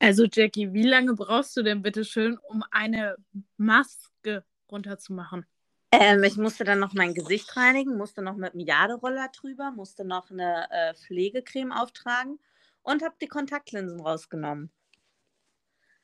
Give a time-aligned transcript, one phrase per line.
[0.00, 3.16] Also Jackie, wie lange brauchst du denn bitte schön, um eine
[3.58, 5.44] Maske runterzumachen?
[5.92, 10.06] Ähm, ich musste dann noch mein Gesicht reinigen, musste noch mit einem Jaderoller drüber, musste
[10.06, 12.38] noch eine äh, Pflegecreme auftragen
[12.82, 14.70] und habe die Kontaktlinsen rausgenommen.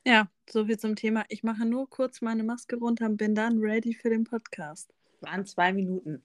[0.04, 1.24] Ja, so viel zum Thema.
[1.28, 4.92] Ich mache nur kurz meine Maske runter und bin dann ready für den Podcast.
[5.20, 6.22] Waren zwei Minuten.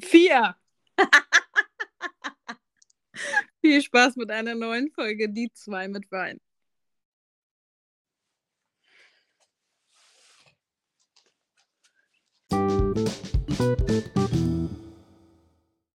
[0.00, 0.54] Vier!
[3.60, 6.40] Viel Spaß mit einer neuen Folge, die zwei mit Wein.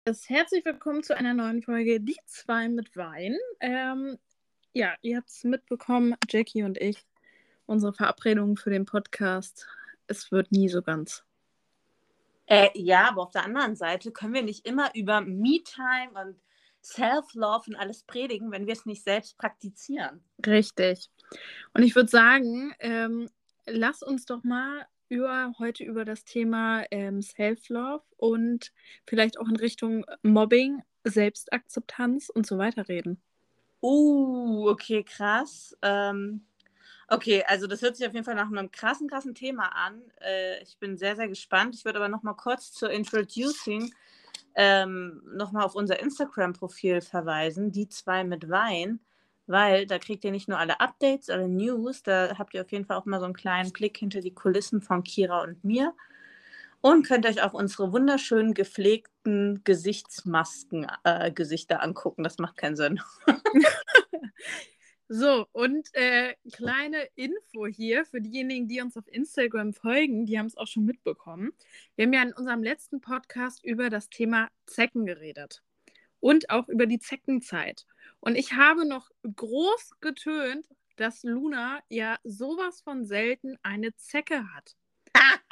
[0.08, 3.36] Herzlich willkommen zu einer neuen Folge Die zwei mit Wein.
[3.60, 4.16] Ähm,
[4.72, 7.04] ja, ihr habt es mitbekommen, Jackie und ich,
[7.66, 9.66] unsere Verabredung für den Podcast.
[10.06, 11.24] Es wird nie so ganz.
[12.46, 16.40] Äh, ja, aber auf der anderen Seite können wir nicht immer über Me-Time und
[16.82, 20.24] Self-Love und alles predigen, wenn wir es nicht selbst praktizieren.
[20.46, 21.10] Richtig.
[21.74, 23.28] Und ich würde sagen, ähm,
[23.66, 28.72] lass uns doch mal über, heute über das Thema ähm, Self-Love und
[29.06, 33.20] vielleicht auch in Richtung Mobbing, Selbstakzeptanz und so weiter reden.
[33.80, 35.76] Uh, okay, krass.
[35.82, 36.44] Ähm,
[37.08, 40.02] okay, also das hört sich auf jeden Fall nach einem krassen, krassen Thema an.
[40.20, 41.74] Äh, ich bin sehr, sehr gespannt.
[41.74, 43.92] Ich würde aber noch mal kurz zur Introducing
[44.54, 49.00] ähm, noch mal auf unser Instagram-Profil verweisen, die zwei mit Wein
[49.48, 52.84] weil da kriegt ihr nicht nur alle Updates, alle News, da habt ihr auf jeden
[52.84, 55.94] Fall auch mal so einen kleinen Blick hinter die Kulissen von Kira und mir
[56.80, 61.32] und könnt euch auch unsere wunderschönen gepflegten Gesichtsmasken äh,
[61.74, 62.22] angucken.
[62.22, 63.00] Das macht keinen Sinn.
[65.08, 70.46] so, und äh, kleine Info hier für diejenigen, die uns auf Instagram folgen, die haben
[70.46, 71.52] es auch schon mitbekommen.
[71.96, 75.62] Wir haben ja in unserem letzten Podcast über das Thema Zecken geredet
[76.20, 77.86] und auch über die Zeckenzeit.
[78.20, 80.66] Und ich habe noch groß getönt,
[80.96, 84.76] dass Luna ja sowas von selten eine Zecke hat.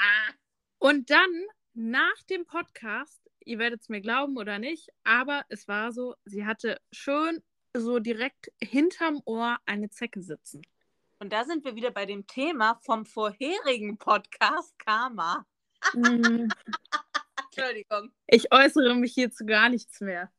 [0.79, 1.45] und dann
[1.75, 6.45] nach dem Podcast, ihr werdet es mir glauben oder nicht, aber es war so, sie
[6.45, 7.43] hatte schön
[7.75, 10.63] so direkt hinterm Ohr eine Zecke sitzen.
[11.19, 15.47] Und da sind wir wieder bei dem Thema vom vorherigen Podcast Karma.
[15.95, 16.49] mm.
[17.57, 18.13] Entschuldigung.
[18.27, 20.31] Ich äußere mich hierzu gar nichts mehr.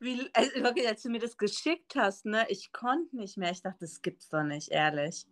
[0.00, 3.50] Wie, also wirklich, als du mir das geschickt hast, ne, ich konnte nicht mehr.
[3.50, 5.26] Ich dachte, das gibt's doch nicht, ehrlich.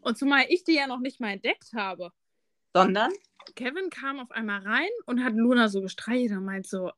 [0.00, 2.12] Und zumal ich die ja noch nicht mal entdeckt habe.
[2.74, 3.12] Sondern?
[3.54, 6.90] Kevin kam auf einmal rein und hat Luna so gestreichelt und meint so,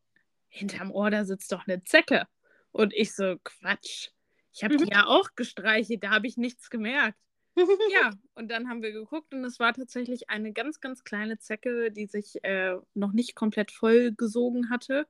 [0.48, 2.26] hinterm Ohr, da sitzt doch eine Zecke.
[2.72, 4.08] Und ich so, Quatsch.
[4.52, 7.18] Ich habe die ja auch gestreichelt, da habe ich nichts gemerkt.
[7.92, 11.90] ja, und dann haben wir geguckt und es war tatsächlich eine ganz, ganz kleine Zecke,
[11.90, 15.06] die sich äh, noch nicht komplett voll gesogen hatte.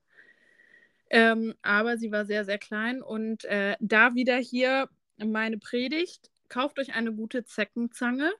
[1.10, 3.02] Ähm, aber sie war sehr, sehr klein.
[3.02, 8.32] Und äh, da wieder hier meine Predigt: kauft euch eine gute Zeckenzange,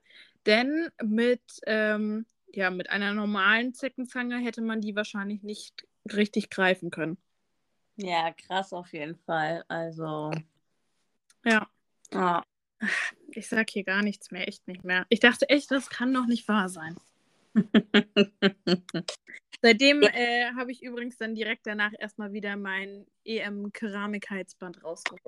[0.47, 6.91] denn mit, ähm, ja, mit einer normalen Zeckenzange hätte man die wahrscheinlich nicht richtig greifen
[6.91, 7.19] können.
[7.97, 9.65] Ja, krass auf jeden Fall.
[9.69, 10.31] Also.
[11.45, 11.69] Ja.
[12.15, 12.41] Oh.
[13.29, 15.07] Ich sag hier gar nichts mehr, echt nicht mehr.
[15.09, 16.97] Ich dachte echt, das kann doch nicht wahr sein.
[19.63, 25.23] Seitdem äh, habe ich übrigens dann direkt danach erstmal wieder mein EM-Keramikheitsband rausgeholt.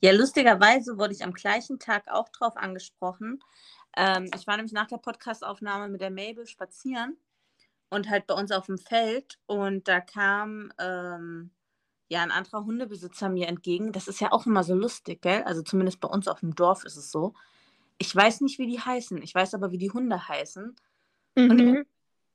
[0.00, 3.42] Ja, lustigerweise wurde ich am gleichen Tag auch drauf angesprochen.
[3.96, 7.16] Ähm, ich war nämlich nach der Podcastaufnahme mit der Mabel spazieren
[7.90, 11.50] und halt bei uns auf dem Feld und da kam ähm,
[12.08, 13.92] ja ein anderer Hundebesitzer mir entgegen.
[13.92, 15.42] Das ist ja auch immer so lustig, gell?
[15.42, 17.34] Also zumindest bei uns auf dem Dorf ist es so.
[17.98, 19.20] Ich weiß nicht, wie die heißen.
[19.22, 20.74] Ich weiß aber, wie die Hunde heißen.
[21.36, 21.50] Mhm.
[21.50, 21.86] Und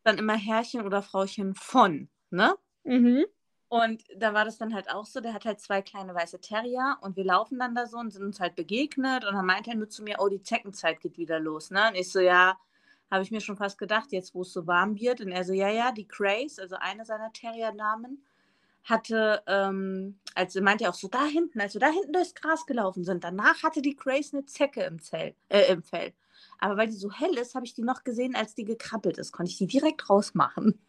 [0.06, 2.56] dann immer Herrchen oder Frauchen von, ne?
[2.84, 3.26] Mhm.
[3.68, 6.98] Und da war das dann halt auch so, der hat halt zwei kleine weiße Terrier
[7.02, 9.76] und wir laufen dann da so und sind uns halt begegnet und dann meinte er
[9.76, 11.90] nur zu mir, oh, die Zeckenzeit geht wieder los, ne?
[11.90, 12.58] Und ich so, ja,
[13.12, 15.22] habe ich mir schon fast gedacht, jetzt wo es so warm wird.
[15.22, 18.24] Und er so, ja, ja, die Craze, also eine seiner Terrier-Namen,
[18.84, 22.66] hatte, ähm, also meinte er auch so, da hinten, als wir da hinten durchs Gras
[22.66, 26.14] gelaufen sind, danach hatte die Grace eine Zecke im, Zell, äh, im Fell.
[26.60, 29.32] Aber weil die so hell ist, habe ich die noch gesehen, als die gekrabbelt ist.
[29.32, 30.80] Konnte ich die direkt rausmachen.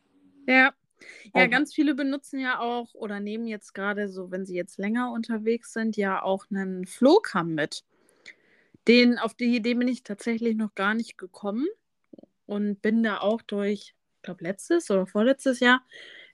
[0.47, 0.73] Ja.
[1.35, 1.51] Ja, ähm.
[1.51, 5.73] ganz viele benutzen ja auch oder nehmen jetzt gerade so, wenn sie jetzt länger unterwegs
[5.73, 7.85] sind, ja auch einen Flohkamm mit.
[8.89, 11.67] Den, auf die Idee bin ich tatsächlich noch gar nicht gekommen
[12.47, 15.83] und bin da auch durch, ich glaube, letztes oder vorletztes Jahr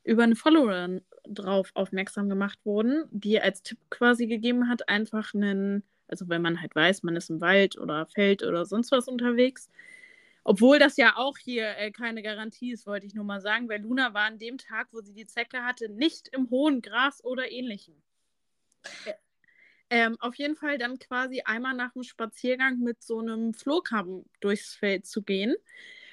[0.05, 5.83] über eine Followerin drauf aufmerksam gemacht worden, die als Tipp quasi gegeben hat, einfach einen,
[6.13, 9.69] also wenn man halt weiß, man ist im Wald oder Feld oder sonst was unterwegs.
[10.45, 13.83] Obwohl das ja auch hier äh, keine Garantie ist, wollte ich nur mal sagen, weil
[13.83, 17.51] Luna war an dem Tag, wo sie die Zecke hatte, nicht im hohen Gras oder
[17.51, 17.95] ähnlichem.
[19.91, 24.75] Ähm, auf jeden Fall dann quasi einmal nach dem Spaziergang mit so einem Flohkamm durchs
[24.75, 25.55] Feld zu gehen.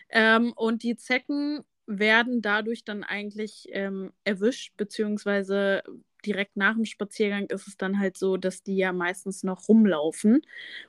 [0.09, 5.81] Ähm, und die Zecken werden dadurch dann eigentlich ähm, erwischt, beziehungsweise
[6.25, 10.41] direkt nach dem Spaziergang ist es dann halt so, dass die ja meistens noch rumlaufen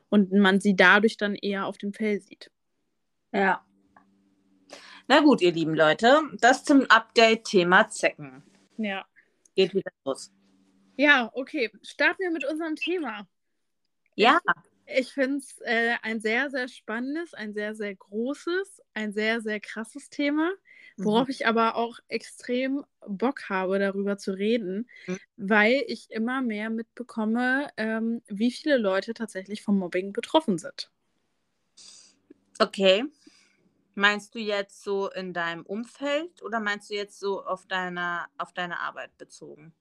[0.09, 2.51] und man sie dadurch dann eher auf dem Fell sieht.
[3.33, 3.65] Ja.
[5.09, 8.43] Na gut, ihr lieben Leute, das zum Update-Thema Zecken.
[8.77, 9.05] Ja.
[9.57, 10.33] Geht wieder los.
[10.97, 11.71] Ja, okay.
[11.83, 13.27] Starten wir mit unserem Thema.
[14.15, 14.39] Ja.
[14.87, 19.61] Ich, finde es äh, ein sehr, sehr spannendes, ein sehr, sehr großes, ein sehr, sehr
[19.61, 20.53] krasses Thema,
[21.05, 21.33] worauf mhm.
[21.33, 25.19] ich aber auch extrem Bock habe, darüber zu reden, mhm.
[25.37, 30.91] weil ich immer mehr mitbekomme, ähm, wie viele Leute tatsächlich vom Mobbing betroffen sind.
[32.59, 33.05] Okay.
[33.95, 38.53] Meinst du jetzt so in deinem Umfeld oder meinst du jetzt so auf deiner auf
[38.53, 39.73] deine Arbeit bezogen?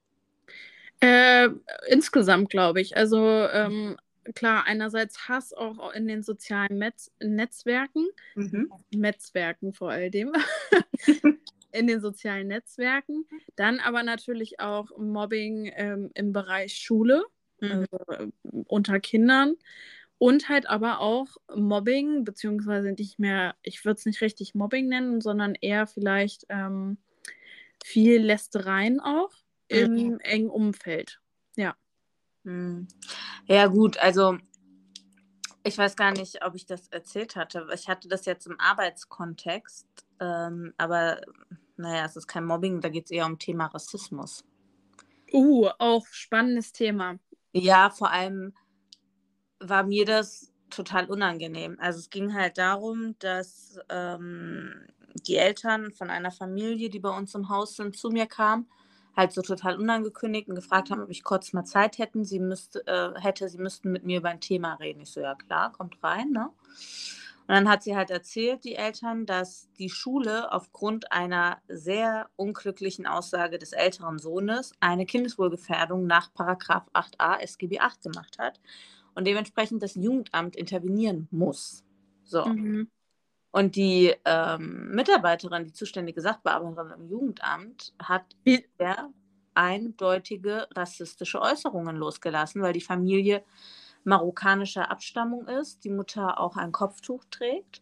[0.99, 1.49] Äh,
[1.87, 2.97] insgesamt glaube ich.
[2.97, 3.97] Also ähm,
[4.35, 8.71] klar, einerseits Hass auch in den sozialen Metz Netzwerken, mhm.
[8.91, 10.33] Netzwerken vor allem,
[11.71, 13.25] in den sozialen Netzwerken.
[13.55, 17.23] Dann aber natürlich auch Mobbing ähm, im Bereich Schule,
[17.59, 17.71] mhm.
[17.71, 18.27] also, äh,
[18.67, 19.55] unter Kindern.
[20.17, 25.21] Und halt aber auch Mobbing, beziehungsweise nicht mehr, ich würde es nicht richtig Mobbing nennen,
[25.21, 26.97] sondern eher vielleicht ähm,
[27.81, 29.31] viel Lästereien auch
[29.69, 30.19] im mhm.
[30.19, 31.21] engen Umfeld.
[31.55, 31.75] Ja.
[32.49, 32.87] Hm.
[33.45, 34.37] Ja, gut, also
[35.63, 37.67] ich weiß gar nicht, ob ich das erzählt hatte.
[37.75, 39.85] Ich hatte das jetzt im Arbeitskontext,
[40.19, 41.21] ähm, aber
[41.77, 44.43] naja, es ist kein Mobbing, da geht es eher um Thema Rassismus.
[45.31, 47.19] Uh, auch spannendes Thema.
[47.53, 48.53] Ja, vor allem
[49.59, 51.77] war mir das total unangenehm.
[51.79, 54.87] Also es ging halt darum, dass ähm,
[55.27, 58.67] die Eltern von einer Familie, die bei uns im Haus sind, zu mir kamen
[59.15, 62.23] halt so total unangekündigt und gefragt haben, ob ich kurz mal Zeit hätten.
[62.23, 65.01] Sie müsste, äh, hätte, sie müssten mit mir über ein Thema reden.
[65.01, 66.49] Ich so, ja klar, kommt rein, ne?
[67.49, 73.07] Und dann hat sie halt erzählt, die Eltern, dass die Schule aufgrund einer sehr unglücklichen
[73.07, 78.59] Aussage des älteren Sohnes eine Kindeswohlgefährdung nach Paragraph 8a SGB 8 gemacht hat
[79.15, 81.83] und dementsprechend das Jugendamt intervenieren muss.
[82.23, 82.45] So.
[82.45, 82.91] Mhm.
[83.51, 89.09] Und die ähm, Mitarbeiterin, die zuständige Sachbearbeiterin im Jugendamt, hat sehr
[89.55, 93.43] eindeutige rassistische Äußerungen losgelassen, weil die Familie
[94.03, 97.81] marokkanischer Abstammung ist, die Mutter auch ein Kopftuch trägt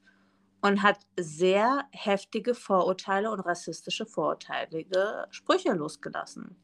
[0.62, 6.56] und hat sehr heftige Vorurteile und rassistische vorurteilige Sprüche losgelassen.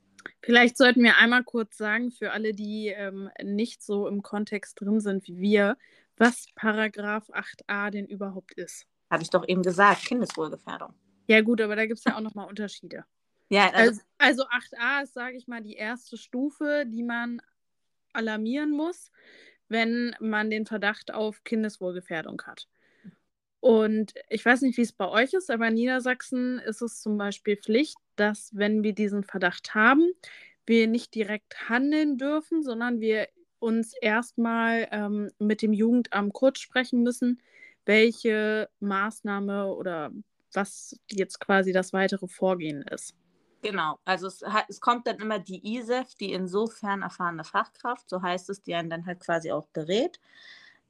[0.41, 4.99] Vielleicht sollten wir einmal kurz sagen, für alle, die ähm, nicht so im Kontext drin
[4.99, 5.77] sind wie wir,
[6.17, 8.87] was Paragraph 8a denn überhaupt ist.
[9.13, 10.91] Habe ich doch eben gesagt, Kindeswohlgefährdung.
[11.27, 13.05] Ja, gut, aber da gibt es ja auch nochmal Unterschiede.
[13.49, 17.39] Ja, also, also, also 8a ist, sage ich mal, die erste Stufe, die man
[18.11, 19.11] alarmieren muss,
[19.69, 22.67] wenn man den Verdacht auf Kindeswohlgefährdung hat.
[23.59, 27.19] Und ich weiß nicht, wie es bei euch ist, aber in Niedersachsen ist es zum
[27.19, 30.11] Beispiel Pflicht, dass, wenn wir diesen Verdacht haben,
[30.65, 33.27] wir nicht direkt handeln dürfen, sondern wir
[33.59, 37.43] uns erstmal ähm, mit dem Jugendamt kurz sprechen müssen,
[37.85, 40.11] welche Maßnahme oder
[40.53, 43.15] was jetzt quasi das weitere Vorgehen ist.
[43.61, 48.49] Genau, also es, es kommt dann immer die ISEF, die insofern erfahrene Fachkraft, so heißt
[48.49, 50.19] es, die einen dann halt quasi auch berät.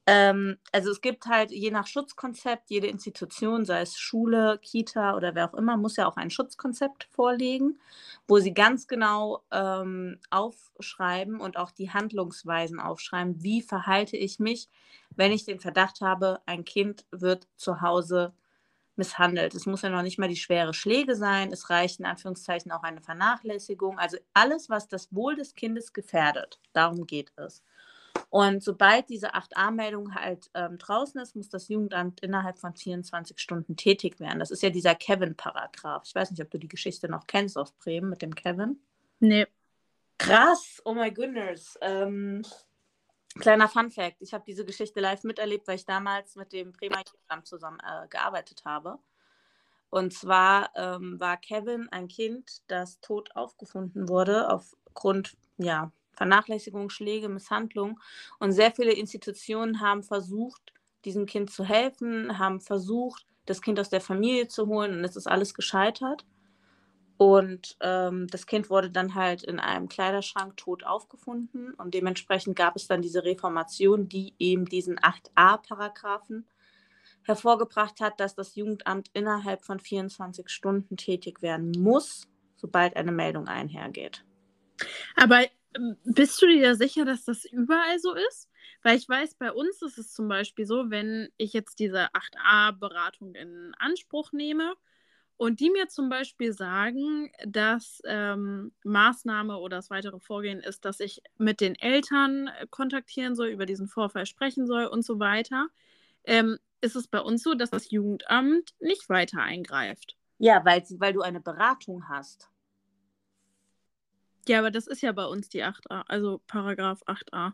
[0.06, 5.34] Ähm, also es gibt halt je nach Schutzkonzept, jede Institution, sei es Schule, Kita oder
[5.34, 7.80] wer auch immer, muss ja auch ein Schutzkonzept vorlegen,
[8.28, 14.68] wo sie ganz genau ähm, aufschreiben und auch die Handlungsweisen aufschreiben, wie verhalte ich mich,
[15.16, 18.34] wenn ich den Verdacht habe, ein Kind wird zu Hause
[18.98, 19.56] misshandelt.
[19.56, 22.84] Es muss ja noch nicht mal die schwere Schläge sein, es reicht in Anführungszeichen auch
[22.84, 27.64] eine Vernachlässigung, also alles, was das Wohl des Kindes gefährdet, darum geht es.
[28.34, 33.76] Und sobald diese 8a-Meldung halt ähm, draußen ist, muss das Jugendamt innerhalb von 24 Stunden
[33.76, 34.40] tätig werden.
[34.40, 36.02] Das ist ja dieser Kevin-Paragraph.
[36.04, 38.82] Ich weiß nicht, ob du die Geschichte noch kennst aus Bremen mit dem Kevin.
[39.20, 39.46] Nee.
[40.18, 41.78] Krass, oh my goodness.
[41.82, 42.42] Ähm,
[43.38, 47.46] kleiner Fun-Fact: Ich habe diese Geschichte live miterlebt, weil ich damals mit dem Bremer Jugendamt
[47.46, 48.98] zusammen äh, gearbeitet habe.
[49.92, 57.30] Und zwar ähm, war Kevin ein Kind, das tot aufgefunden wurde aufgrund ja, Vernachlässigung, Schläge,
[57.30, 58.00] Misshandlung.
[58.40, 60.74] Und sehr viele Institutionen haben versucht,
[61.06, 65.16] diesem Kind zu helfen, haben versucht, das Kind aus der Familie zu holen und es
[65.16, 66.26] ist alles gescheitert.
[67.18, 72.76] Und ähm, das Kind wurde dann halt in einem Kleiderschrank tot aufgefunden und dementsprechend gab
[72.76, 76.46] es dann diese Reformation, die eben diesen 8a-Paragraphen
[77.24, 83.48] hervorgebracht hat, dass das Jugendamt innerhalb von 24 Stunden tätig werden muss, sobald eine Meldung
[83.48, 84.26] einhergeht.
[85.16, 85.46] Aber
[86.04, 88.50] bist du dir sicher, dass das überall so ist?
[88.82, 93.36] Weil ich weiß, bei uns ist es zum Beispiel so, wenn ich jetzt diese 8a-Beratung
[93.36, 94.74] in Anspruch nehme
[95.38, 101.00] und die mir zum Beispiel sagen, dass ähm, Maßnahme oder das weitere Vorgehen ist, dass
[101.00, 105.68] ich mit den Eltern kontaktieren soll, über diesen Vorfall sprechen soll und so weiter,
[106.26, 110.18] ähm, ist es bei uns so, dass das Jugendamt nicht weiter eingreift.
[110.38, 112.50] Ja, weil, weil du eine Beratung hast.
[114.48, 117.54] Ja, aber das ist ja bei uns die 8a, also Paragraph 8a.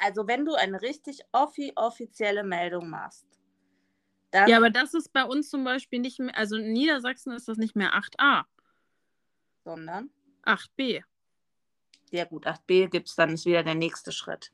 [0.00, 3.26] Also wenn du eine richtig offi offizielle Meldung machst.
[4.32, 7.58] ja, aber das ist bei uns zum Beispiel nicht mehr, also in Niedersachsen ist das
[7.58, 8.44] nicht mehr 8a.
[9.64, 10.10] Sondern?
[10.44, 11.02] 8b.
[12.10, 14.52] Ja gut, 8b gibt es dann, ist wieder der nächste Schritt.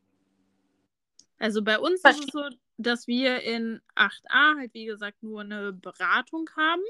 [1.38, 5.72] Also bei uns ist es so, dass wir in 8a halt wie gesagt nur eine
[5.72, 6.82] Beratung haben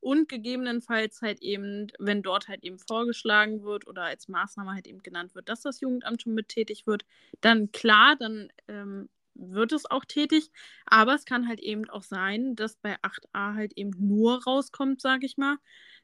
[0.00, 5.02] und gegebenenfalls halt eben, wenn dort halt eben vorgeschlagen wird oder als Maßnahme halt eben
[5.02, 7.04] genannt wird, dass das Jugendamt schon mit tätig wird,
[7.40, 10.50] dann klar, dann ähm, wird es auch tätig.
[10.86, 15.26] Aber es kann halt eben auch sein, dass bei 8a halt eben nur rauskommt, sage
[15.26, 15.56] ich mal,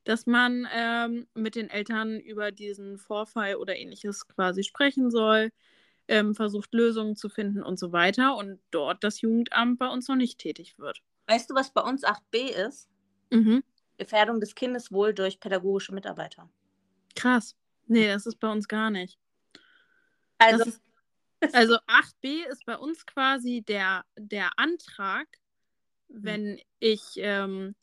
[0.04, 5.50] dass man ähm, mit den Eltern über diesen Vorfall oder ähnliches quasi sprechen soll,
[6.08, 10.16] ähm, versucht Lösungen zu finden und so weiter und dort das Jugendamt bei uns noch
[10.16, 11.02] nicht tätig wird.
[11.26, 12.88] Weißt du, was bei uns 8b ist?
[13.30, 13.64] Mhm.
[13.96, 16.48] Gefährdung des Kindeswohl durch pädagogische Mitarbeiter.
[17.14, 17.56] Krass.
[17.86, 19.18] Nee, das ist bei uns gar nicht.
[20.38, 20.82] Also, ist,
[21.54, 25.26] also 8b ist bei uns quasi der, der Antrag,
[26.08, 26.60] wenn mhm.
[26.78, 27.74] ich, ähm,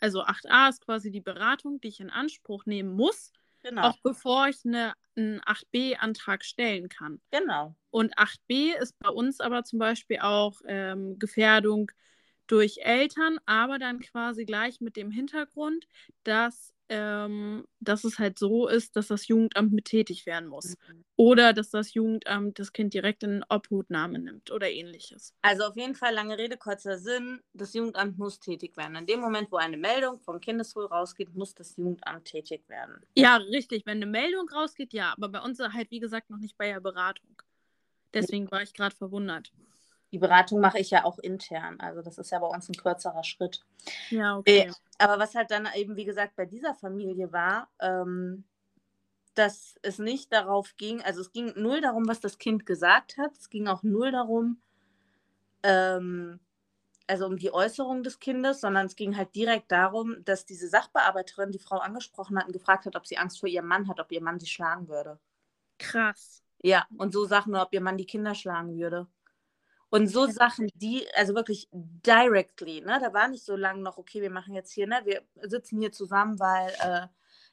[0.00, 3.32] also 8a ist quasi die Beratung, die ich in Anspruch nehmen muss,
[3.62, 3.88] genau.
[3.88, 7.20] auch bevor ich eine, einen 8b-Antrag stellen kann.
[7.30, 7.74] Genau.
[7.90, 11.90] Und 8b ist bei uns aber zum Beispiel auch ähm, Gefährdung
[12.48, 15.86] durch Eltern, aber dann quasi gleich mit dem Hintergrund,
[16.24, 20.76] dass, ähm, dass es halt so ist, dass das Jugendamt mit tätig werden muss.
[20.88, 21.04] Mhm.
[21.16, 25.34] Oder dass das Jugendamt das Kind direkt in Obhutnahme nimmt oder ähnliches.
[25.42, 28.96] Also auf jeden Fall lange Rede, kurzer Sinn, das Jugendamt muss tätig werden.
[28.96, 33.02] In dem Moment, wo eine Meldung vom Kindeswohl rausgeht, muss das Jugendamt tätig werden.
[33.14, 33.84] Ja, richtig.
[33.84, 35.12] Wenn eine Meldung rausgeht, ja.
[35.16, 37.42] Aber bei uns halt, wie gesagt, noch nicht bei der Beratung.
[38.14, 39.52] Deswegen war ich gerade verwundert.
[40.12, 41.78] Die Beratung mache ich ja auch intern.
[41.80, 43.64] Also das ist ja bei uns ein kürzerer Schritt.
[44.10, 44.72] Ja, äh, okay.
[44.98, 48.44] aber was halt dann eben, wie gesagt, bei dieser Familie war, ähm,
[49.34, 53.36] dass es nicht darauf ging, also es ging null darum, was das Kind gesagt hat.
[53.38, 54.60] Es ging auch null darum,
[55.62, 56.40] ähm,
[57.06, 61.52] also um die Äußerung des Kindes, sondern es ging halt direkt darum, dass diese Sachbearbeiterin
[61.52, 64.10] die Frau angesprochen hat und gefragt hat, ob sie Angst vor ihrem Mann hat, ob
[64.12, 65.18] ihr Mann sie schlagen würde.
[65.78, 66.42] Krass.
[66.62, 69.06] Ja, und so Sachen, ob ihr Mann die Kinder schlagen würde.
[69.90, 74.20] Und so Sachen, die, also wirklich directly, ne, da war nicht so lange noch, okay,
[74.20, 77.06] wir machen jetzt hier, ne, wir sitzen hier zusammen, weil äh,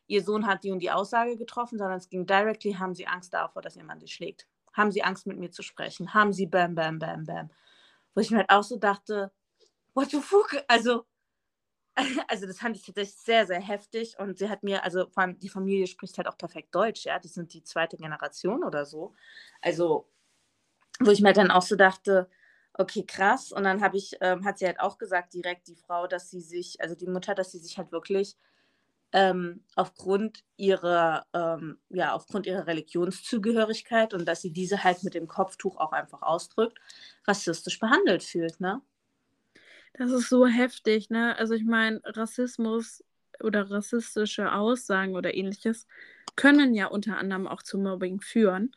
[0.07, 3.33] ihr Sohn hat die und die Aussage getroffen, sondern es ging directly, haben sie Angst
[3.33, 4.47] davor, dass jemand sie schlägt?
[4.73, 6.13] Haben sie Angst, mit mir zu sprechen?
[6.13, 7.49] Haben sie bam, bam, bam, bam?
[8.13, 9.31] Wo ich mir halt auch so dachte,
[9.93, 10.63] what the fuck?
[10.67, 11.05] Also,
[12.27, 15.39] also das fand ich tatsächlich sehr, sehr heftig und sie hat mir, also vor allem
[15.39, 19.13] die Familie spricht halt auch perfekt Deutsch, ja, die sind die zweite Generation oder so.
[19.61, 20.09] Also
[20.99, 22.29] wo ich mir dann auch so dachte,
[22.73, 23.51] okay, krass.
[23.51, 26.41] Und dann habe ich, ähm, hat sie halt auch gesagt, direkt die Frau, dass sie
[26.41, 28.37] sich, also die Mutter, dass sie sich halt wirklich
[29.13, 35.27] ähm, aufgrund ihrer, ähm, ja, aufgrund ihrer Religionszugehörigkeit und dass sie diese halt mit dem
[35.27, 36.79] Kopftuch auch einfach ausdrückt,
[37.25, 38.81] rassistisch behandelt fühlt, ne?
[39.93, 41.37] Das ist so heftig, ne?
[41.37, 43.05] Also ich meine, Rassismus
[43.41, 45.87] oder rassistische Aussagen oder ähnliches
[46.35, 48.75] können ja unter anderem auch zu Mobbing führen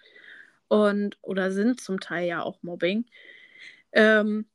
[0.69, 3.07] und oder sind zum Teil ja auch Mobbing.
[3.93, 4.47] Ähm,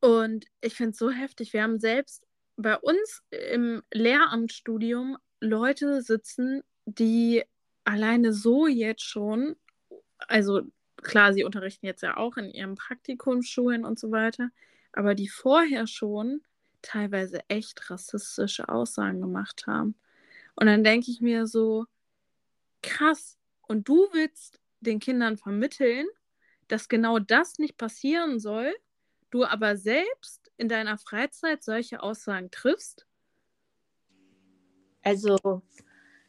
[0.00, 1.52] und ich finde es so heftig.
[1.52, 2.26] Wir haben selbst
[2.56, 7.44] bei uns im Lehramtsstudium Leute sitzen, die
[7.84, 9.56] alleine so jetzt schon,
[10.18, 10.62] also
[10.96, 14.50] klar, sie unterrichten jetzt ja auch in ihren Praktikumsschulen und so weiter,
[14.92, 16.42] aber die vorher schon
[16.82, 19.94] teilweise echt rassistische Aussagen gemacht haben.
[20.54, 21.86] Und dann denke ich mir so,
[22.82, 23.38] krass,
[23.68, 26.06] und du willst den Kindern vermitteln,
[26.68, 28.74] dass genau das nicht passieren soll,
[29.30, 33.06] du aber selbst in deiner Freizeit solche Aussagen triffst?
[35.02, 35.36] Also,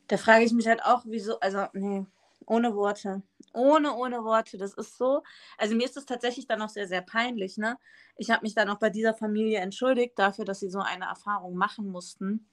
[0.07, 2.05] da frage ich mich halt auch, wieso, also, nee,
[2.45, 3.21] ohne Worte.
[3.53, 4.57] Ohne, ohne Worte.
[4.57, 5.21] Das ist so.
[5.57, 7.77] Also, mir ist das tatsächlich dann auch sehr, sehr peinlich, ne?
[8.17, 11.55] Ich habe mich dann auch bei dieser Familie entschuldigt dafür, dass sie so eine Erfahrung
[11.55, 12.49] machen mussten,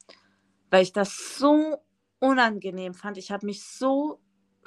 [0.70, 1.78] weil ich das so
[2.18, 3.16] unangenehm fand.
[3.18, 4.20] Ich habe mich so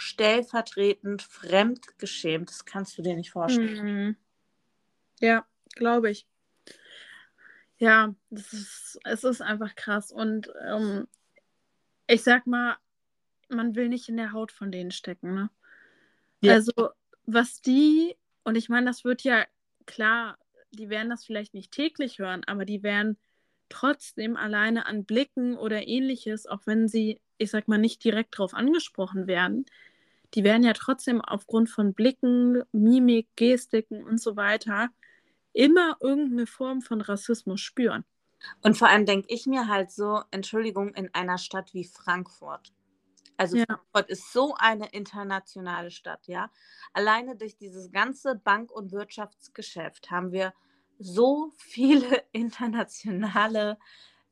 [0.04, 2.50] stellvertretend fremdgeschämt.
[2.50, 4.08] Das kannst du dir nicht vorstellen.
[4.08, 4.16] Mhm.
[5.20, 5.46] Ja,
[5.76, 6.28] glaube ich.
[7.78, 10.12] Ja, das ist, es ist einfach krass.
[10.12, 11.08] Und ähm,
[12.08, 12.78] ich sag mal,
[13.50, 15.34] man will nicht in der Haut von denen stecken.
[15.34, 15.50] Ne?
[16.42, 16.54] Ja.
[16.54, 16.92] Also,
[17.26, 19.46] was die, und ich meine, das wird ja
[19.86, 20.38] klar,
[20.72, 23.18] die werden das vielleicht nicht täglich hören, aber die werden
[23.70, 28.54] trotzdem alleine an Blicken oder ähnliches, auch wenn sie, ich sag mal, nicht direkt darauf
[28.54, 29.66] angesprochen werden,
[30.34, 34.90] die werden ja trotzdem aufgrund von Blicken, Mimik, Gestiken und so weiter
[35.54, 38.04] immer irgendeine Form von Rassismus spüren.
[38.62, 42.74] Und vor allem denke ich mir halt so, Entschuldigung, in einer Stadt wie Frankfurt.
[43.38, 43.66] Also ja.
[43.66, 46.52] Frankfurt ist so eine internationale Stadt, ja.
[46.92, 50.54] Alleine durch dieses ganze Bank- und Wirtschaftsgeschäft haben wir
[51.00, 53.78] so viele internationale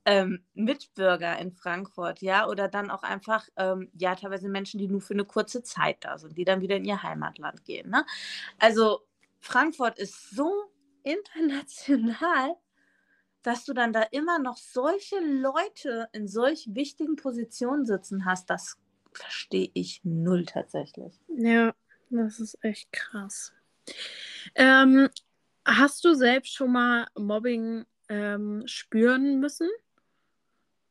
[0.06, 5.02] ähm, Mitbürger in Frankfurt, ja, oder dann auch einfach, ähm, ja, teilweise Menschen, die nur
[5.02, 7.90] für eine kurze Zeit da sind, die dann wieder in ihr Heimatland gehen.
[7.90, 8.06] Ne?
[8.58, 9.02] Also
[9.40, 10.52] Frankfurt ist so
[11.04, 12.56] international,
[13.44, 18.78] dass du dann da immer noch solche Leute in solch wichtigen Positionen sitzen hast, das
[19.14, 21.20] verstehe ich null tatsächlich.
[21.28, 21.74] Ja,
[22.10, 23.54] das ist echt krass.
[24.56, 25.10] Ähm,
[25.66, 29.70] hast du selbst schon mal Mobbing ähm, spüren müssen?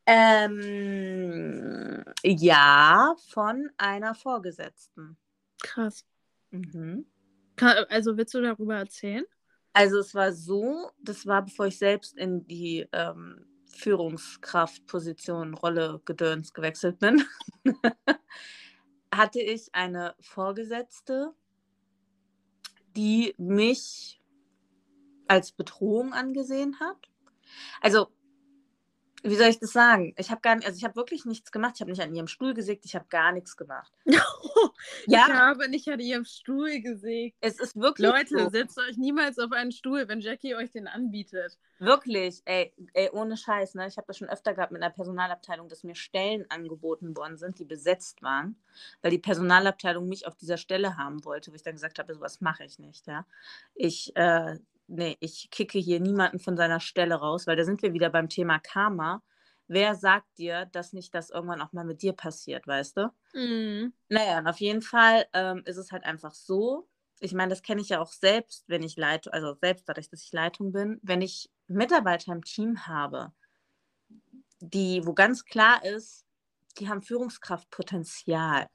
[0.05, 5.17] Ähm, ja, von einer Vorgesetzten.
[5.61, 6.05] Krass.
[6.49, 7.05] Mhm.
[7.89, 9.25] Also willst du darüber erzählen?
[9.73, 16.53] Also es war so, das war bevor ich selbst in die ähm, Führungskraftposition, Rolle, Gedöns
[16.53, 17.23] gewechselt bin,
[19.13, 21.33] hatte ich eine Vorgesetzte,
[22.95, 24.21] die mich
[25.27, 27.09] als Bedrohung angesehen hat.
[27.79, 28.11] Also
[29.23, 30.13] wie soll ich das sagen?
[30.17, 31.73] Ich habe gar nicht, also ich habe wirklich nichts gemacht.
[31.75, 33.91] Ich habe nicht an ihrem Stuhl gesägt, ich habe gar nichts gemacht.
[34.05, 35.25] ja.
[35.27, 37.37] Ich habe nicht an ihrem Stuhl gesägt.
[37.39, 38.07] Es ist wirklich.
[38.07, 38.49] Leute, so.
[38.49, 41.57] setzt euch niemals auf einen Stuhl, wenn Jackie euch den anbietet.
[41.79, 43.87] Wirklich, ey, ey ohne Scheiß, ne?
[43.87, 47.59] Ich habe das schon öfter gehabt mit einer Personalabteilung, dass mir Stellen angeboten worden sind,
[47.59, 48.55] die besetzt waren,
[49.01, 52.41] weil die Personalabteilung mich auf dieser Stelle haben wollte, wo ich dann gesagt habe, sowas
[52.41, 53.25] mache ich nicht, ja.
[53.75, 54.57] Ich äh,
[54.87, 58.29] nee, ich kicke hier niemanden von seiner Stelle raus, weil da sind wir wieder beim
[58.29, 59.23] Thema Karma.
[59.67, 63.13] Wer sagt dir, dass nicht das irgendwann auch mal mit dir passiert, weißt du?
[63.33, 63.93] Mhm.
[64.09, 66.89] Naja, und auf jeden Fall ähm, ist es halt einfach so.
[67.19, 70.23] Ich meine, das kenne ich ja auch selbst, wenn ich leite, also selbst dadurch, dass
[70.23, 73.31] ich Leitung bin, wenn ich Mitarbeiter im Team habe,
[74.59, 76.25] die, wo ganz klar ist,
[76.77, 78.67] die haben Führungskraftpotenzial,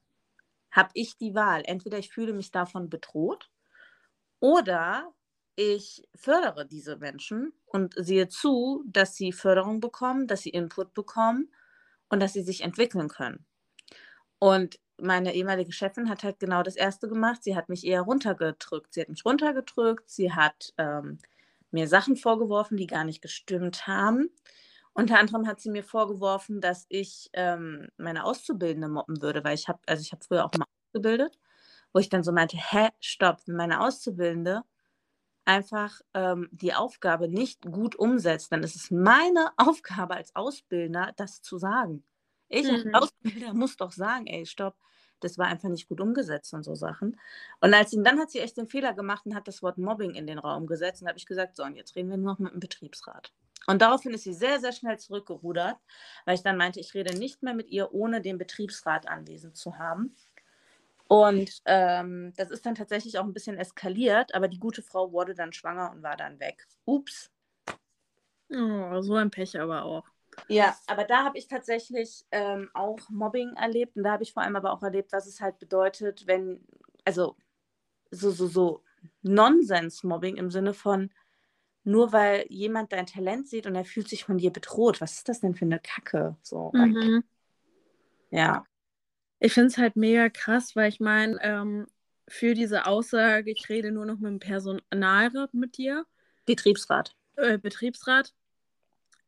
[0.71, 1.63] habe ich die Wahl.
[1.65, 3.51] Entweder ich fühle mich davon bedroht
[4.41, 5.13] oder
[5.57, 11.51] ich fördere diese Menschen und sehe zu, dass sie Förderung bekommen, dass sie Input bekommen
[12.09, 13.45] und dass sie sich entwickeln können.
[14.39, 17.43] Und meine ehemalige Chefin hat halt genau das Erste gemacht.
[17.43, 18.95] Sie hat mich eher runtergedrückt.
[18.95, 20.09] Sie hat mich runtergedrückt.
[20.09, 21.19] Sie hat ähm,
[21.71, 24.31] mir Sachen vorgeworfen, die gar nicht gestimmt haben.
[24.95, 29.69] Unter anderem hat sie mir vorgeworfen, dass ich ähm, meine Auszubildende mobben würde, weil ich
[29.69, 31.39] habe, also ich habe früher auch mal ausgebildet,
[31.93, 34.63] wo ich dann so meinte, hä, stopp, meine Auszubildende
[35.47, 41.43] einfach ähm, die Aufgabe nicht gut umsetzt, dann ist es meine Aufgabe als Ausbilder, das
[41.43, 42.05] zu sagen.
[42.49, 42.95] Ich als mhm.
[42.95, 44.77] Ausbilder muss doch sagen, ey, stopp,
[45.21, 47.19] das war einfach nicht gut umgesetzt und so Sachen.
[47.61, 50.15] Und als sie, dann hat sie echt den Fehler gemacht und hat das Wort Mobbing
[50.15, 51.03] in den Raum gesetzt.
[51.03, 53.33] Und habe ich gesagt, so, und jetzt reden wir nur noch mit dem Betriebsrat.
[53.67, 55.77] Und daraufhin ist sie sehr, sehr schnell zurückgerudert,
[56.25, 59.79] weil ich dann meinte, ich rede nicht mehr mit ihr, ohne den Betriebsrat anwesend zu
[59.79, 60.15] haben.
[61.09, 65.35] Und ähm, das ist dann tatsächlich auch ein bisschen eskaliert, aber die gute Frau wurde
[65.35, 66.67] dann schwanger und war dann weg.
[66.85, 67.31] Ups.
[68.51, 70.05] Oh, so ein Pech aber auch.
[70.49, 74.43] Ja, aber da habe ich tatsächlich ähm, auch Mobbing erlebt und da habe ich vor
[74.43, 76.61] allem aber auch erlebt, was es halt bedeutet, wenn,
[77.05, 77.37] also
[78.11, 78.83] so, so, so
[79.23, 81.11] Nonsens-Mobbing im Sinne von,
[81.85, 85.01] nur weil jemand dein Talent sieht und er fühlt sich von dir bedroht.
[85.01, 86.37] Was ist das denn für eine Kacke?
[86.43, 87.23] So, mhm.
[88.31, 88.65] ja.
[89.39, 91.87] Ich finde es halt mega krass, weil ich meine, ähm,
[92.29, 96.07] für diese Aussage, ich rede nur noch mit dem Personalrat mit dir.
[96.45, 97.15] Betriebsrat.
[97.37, 98.35] Äh, Betriebsrat.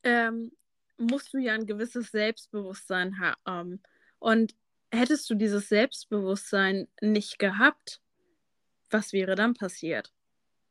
[0.02, 0.52] Ähm,
[0.96, 3.82] musst du ja ein gewisses Selbstbewusstsein haben.
[4.18, 4.54] Und
[4.90, 8.00] hättest du dieses Selbstbewusstsein nicht gehabt,
[8.90, 10.12] was wäre dann passiert?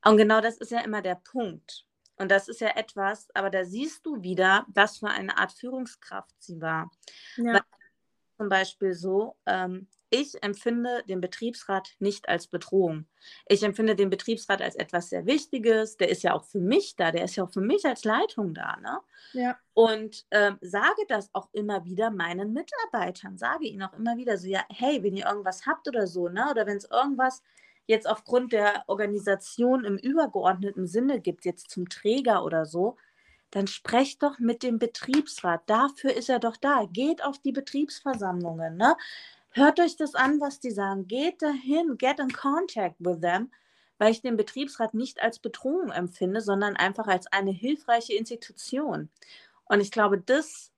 [0.04, 1.86] Und genau das ist ja immer der Punkt.
[2.18, 6.34] Und das ist ja etwas, aber da siehst du wieder, was für eine Art Führungskraft
[6.40, 6.92] sie war.
[7.36, 7.62] Ja.
[8.38, 13.08] Zum Beispiel so, ähm, ich empfinde den Betriebsrat nicht als Bedrohung.
[13.48, 15.98] Ich empfinde den Betriebsrat als etwas sehr Wichtiges.
[15.98, 17.12] Der ist ja auch für mich da.
[17.12, 18.78] Der ist ja auch für mich als Leitung da.
[18.78, 19.00] Ne?
[19.34, 19.58] Ja.
[19.74, 23.38] Und ähm, sage das auch immer wieder meinen Mitarbeitern.
[23.38, 26.48] Sage ihnen auch immer wieder so, ja, hey, wenn ihr irgendwas habt oder so, ne?
[26.52, 27.42] oder wenn es irgendwas
[27.86, 32.98] jetzt aufgrund der Organisation im übergeordneten Sinne gibt, jetzt zum Träger oder so,
[33.52, 35.62] dann sprecht doch mit dem Betriebsrat.
[35.68, 36.86] Dafür ist er doch da.
[36.92, 38.78] Geht auf die Betriebsversammlungen.
[38.78, 38.96] Ne?
[39.58, 41.08] hört euch das an, was die sagen.
[41.08, 43.52] Geht dahin, get in contact with them,
[43.98, 49.10] weil ich den Betriebsrat nicht als Bedrohung empfinde, sondern einfach als eine hilfreiche Institution.
[49.66, 50.72] Und ich glaube, das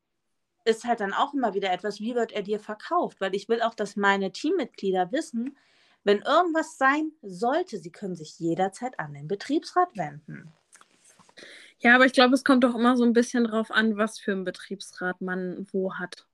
[0.66, 3.22] ist halt dann auch immer wieder etwas, wie wird er dir verkauft?
[3.22, 5.58] Weil ich will auch, dass meine Teammitglieder wissen,
[6.04, 10.54] wenn irgendwas sein sollte, sie können sich jederzeit an den Betriebsrat wenden.
[11.82, 14.34] Ja, aber ich glaube, es kommt doch immer so ein bisschen drauf an, was für
[14.34, 16.28] einen Betriebsrat man wo hat.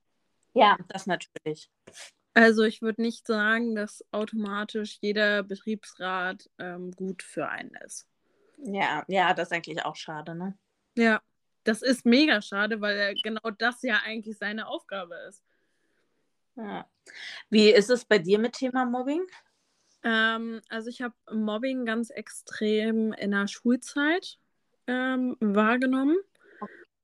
[0.54, 1.70] Ja, das natürlich.
[2.34, 8.06] Also ich würde nicht sagen, dass automatisch jeder Betriebsrat ähm, gut für einen ist.
[8.58, 10.58] Ja, ja, das ist eigentlich auch schade, ne?
[10.96, 11.20] Ja,
[11.64, 15.42] das ist mega schade, weil genau das ja eigentlich seine Aufgabe ist.
[16.56, 16.88] Ja.
[17.50, 19.26] Wie ist es bei dir mit Thema Mobbing?
[20.02, 24.38] Ähm, also ich habe Mobbing ganz extrem in der Schulzeit
[24.86, 26.16] ähm, wahrgenommen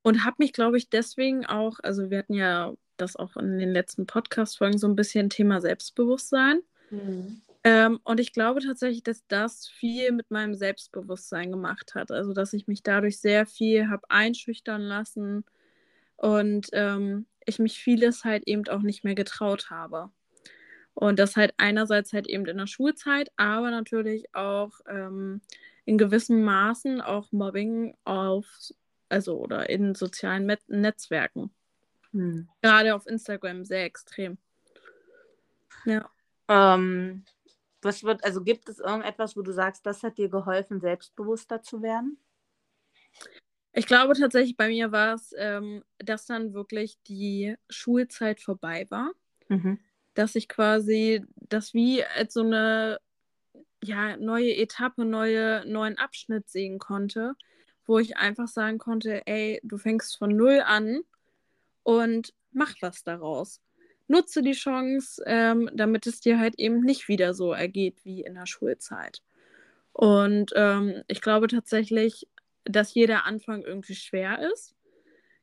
[0.02, 3.70] und habe mich, glaube ich, deswegen auch, also wir hatten ja das auch in den
[3.70, 6.60] letzten Podcast-Folgen so ein bisschen Thema Selbstbewusstsein.
[6.90, 7.42] Mhm.
[7.64, 12.10] Ähm, und ich glaube tatsächlich, dass das viel mit meinem Selbstbewusstsein gemacht hat.
[12.10, 15.44] Also, dass ich mich dadurch sehr viel habe einschüchtern lassen
[16.16, 20.10] und ähm, ich mich vieles halt eben auch nicht mehr getraut habe.
[20.94, 25.40] Und das halt einerseits halt eben in der Schulzeit, aber natürlich auch ähm,
[25.84, 28.46] in gewissen Maßen auch Mobbing auf,
[29.08, 31.50] also oder in sozialen Met Netzwerken.
[32.12, 32.48] Hm.
[32.60, 34.38] Gerade auf Instagram sehr extrem.
[35.84, 36.10] Ja.
[36.48, 37.24] Ähm,
[37.80, 41.82] was wird, also gibt es irgendetwas, wo du sagst, das hat dir geholfen, selbstbewusster zu
[41.82, 42.18] werden?
[43.72, 49.12] Ich glaube tatsächlich, bei mir war es, ähm, dass dann wirklich die Schulzeit vorbei war.
[49.48, 49.80] Mhm.
[50.14, 53.00] Dass ich quasi das wie als so eine
[53.82, 57.34] ja, neue Etappe, neue, neuen Abschnitt sehen konnte,
[57.84, 61.00] wo ich einfach sagen konnte, ey, du fängst von null an
[61.82, 63.60] und mach was daraus.
[64.06, 68.34] Nutze die Chance, ähm, damit es dir halt eben nicht wieder so ergeht wie in
[68.34, 69.22] der Schulzeit.
[69.92, 72.28] Und ähm, ich glaube tatsächlich,
[72.64, 74.74] dass jeder Anfang irgendwie schwer ist.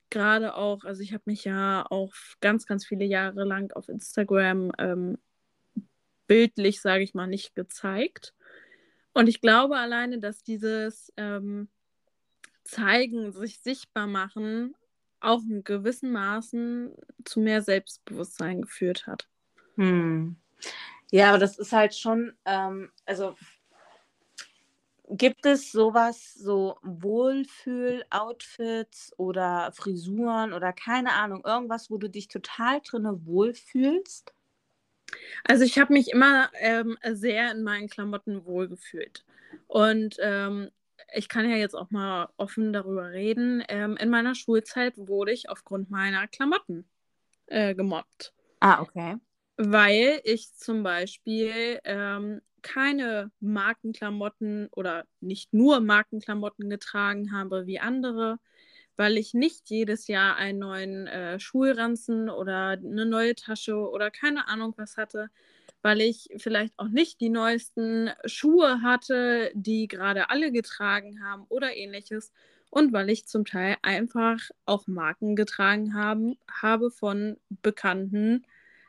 [0.10, 4.71] Gerade auch, also ich habe mich ja auch ganz, ganz viele Jahre lang auf Instagram
[4.80, 5.17] ähm,
[6.29, 8.33] bildlich, sage ich mal, nicht gezeigt.
[9.13, 11.67] Und ich glaube alleine, dass dieses ähm,
[12.63, 14.75] Zeigen, sich sichtbar machen,
[15.19, 16.93] auch in gewissen Maßen
[17.25, 19.27] zu mehr Selbstbewusstsein geführt hat.
[19.75, 20.35] Hm.
[21.11, 23.35] Ja, aber das ist halt schon, ähm, also
[25.09, 32.81] gibt es sowas, so Wohlfühl-Outfits oder Frisuren oder keine Ahnung, irgendwas, wo du dich total
[32.81, 34.31] drinne wohlfühlst?
[35.43, 39.25] Also ich habe mich immer ähm, sehr in meinen Klamotten wohlgefühlt.
[39.67, 40.69] Und ähm,
[41.13, 43.63] ich kann ja jetzt auch mal offen darüber reden.
[43.67, 46.87] Ähm, in meiner Schulzeit wurde ich aufgrund meiner Klamotten
[47.47, 48.33] äh, gemobbt.
[48.59, 49.17] Ah, okay.
[49.57, 58.39] Weil ich zum Beispiel ähm, keine Markenklamotten oder nicht nur Markenklamotten getragen habe wie andere,
[58.99, 64.49] weil ich nicht jedes Jahr einen neuen äh, Schulranzen oder eine neue Tasche oder keine
[64.49, 65.29] Ahnung was hatte,
[65.81, 71.73] weil ich vielleicht auch nicht die neuesten Schuhe hatte, die gerade alle getragen haben oder
[71.77, 72.33] ähnliches.
[72.71, 78.45] Und weil ich zum Teil einfach auch Marken getragen haben, habe von bekannten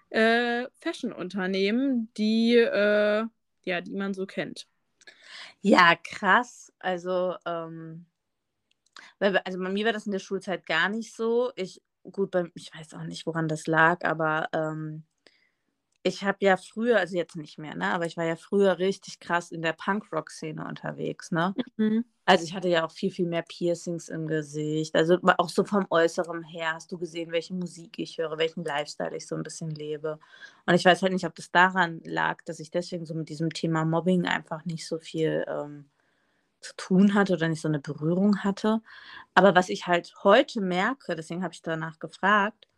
[0.09, 3.27] äh, Fashion-Unternehmen, die, äh,
[3.63, 4.67] ja, die man so kennt.
[5.61, 6.73] Ja, krass.
[6.81, 8.07] Also, ähm,
[9.19, 11.53] also bei mir war das in der Schulzeit gar nicht so.
[11.57, 15.05] Ich, gut, bei, ich weiß auch nicht, woran das lag, aber ähm,
[16.03, 19.21] ich habe ja früher, also jetzt nicht mehr, ne, aber ich war ja früher richtig
[19.21, 21.55] krass in der Punkrock-Szene unterwegs, ne?
[21.77, 22.05] Mhm.
[22.25, 24.95] Also ich hatte ja auch viel, viel mehr Piercings im Gesicht.
[24.95, 29.17] Also auch so vom Äußeren her hast du gesehen, welche Musik ich höre, welchen Lifestyle
[29.17, 30.21] ich so ein bisschen lebe.
[30.65, 33.53] Und ich weiß halt nicht, ob das daran lag, dass ich deswegen so mit diesem
[33.53, 35.87] Thema Mobbing einfach nicht so viel ähm,
[36.61, 38.81] zu tun hatte oder nicht so eine Berührung hatte.
[39.35, 42.69] Aber was ich halt heute merke, deswegen habe ich danach gefragt,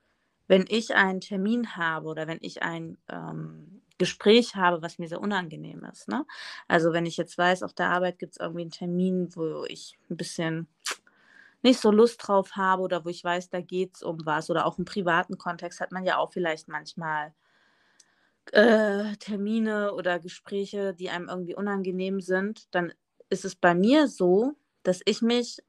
[0.48, 5.20] wenn ich einen Termin habe oder wenn ich ein ähm, Gespräch habe, was mir sehr
[5.20, 6.08] unangenehm ist.
[6.08, 6.26] Ne?
[6.68, 9.98] Also wenn ich jetzt weiß, auf der Arbeit gibt es irgendwie einen Termin, wo ich
[10.10, 10.68] ein bisschen
[11.62, 14.66] nicht so Lust drauf habe oder wo ich weiß, da geht es um was oder
[14.66, 17.32] auch im privaten Kontext hat man ja auch vielleicht manchmal
[18.50, 22.92] äh, Termine oder Gespräche, die einem irgendwie unangenehm sind, dann
[23.32, 25.62] ist es bei mir so, dass ich mich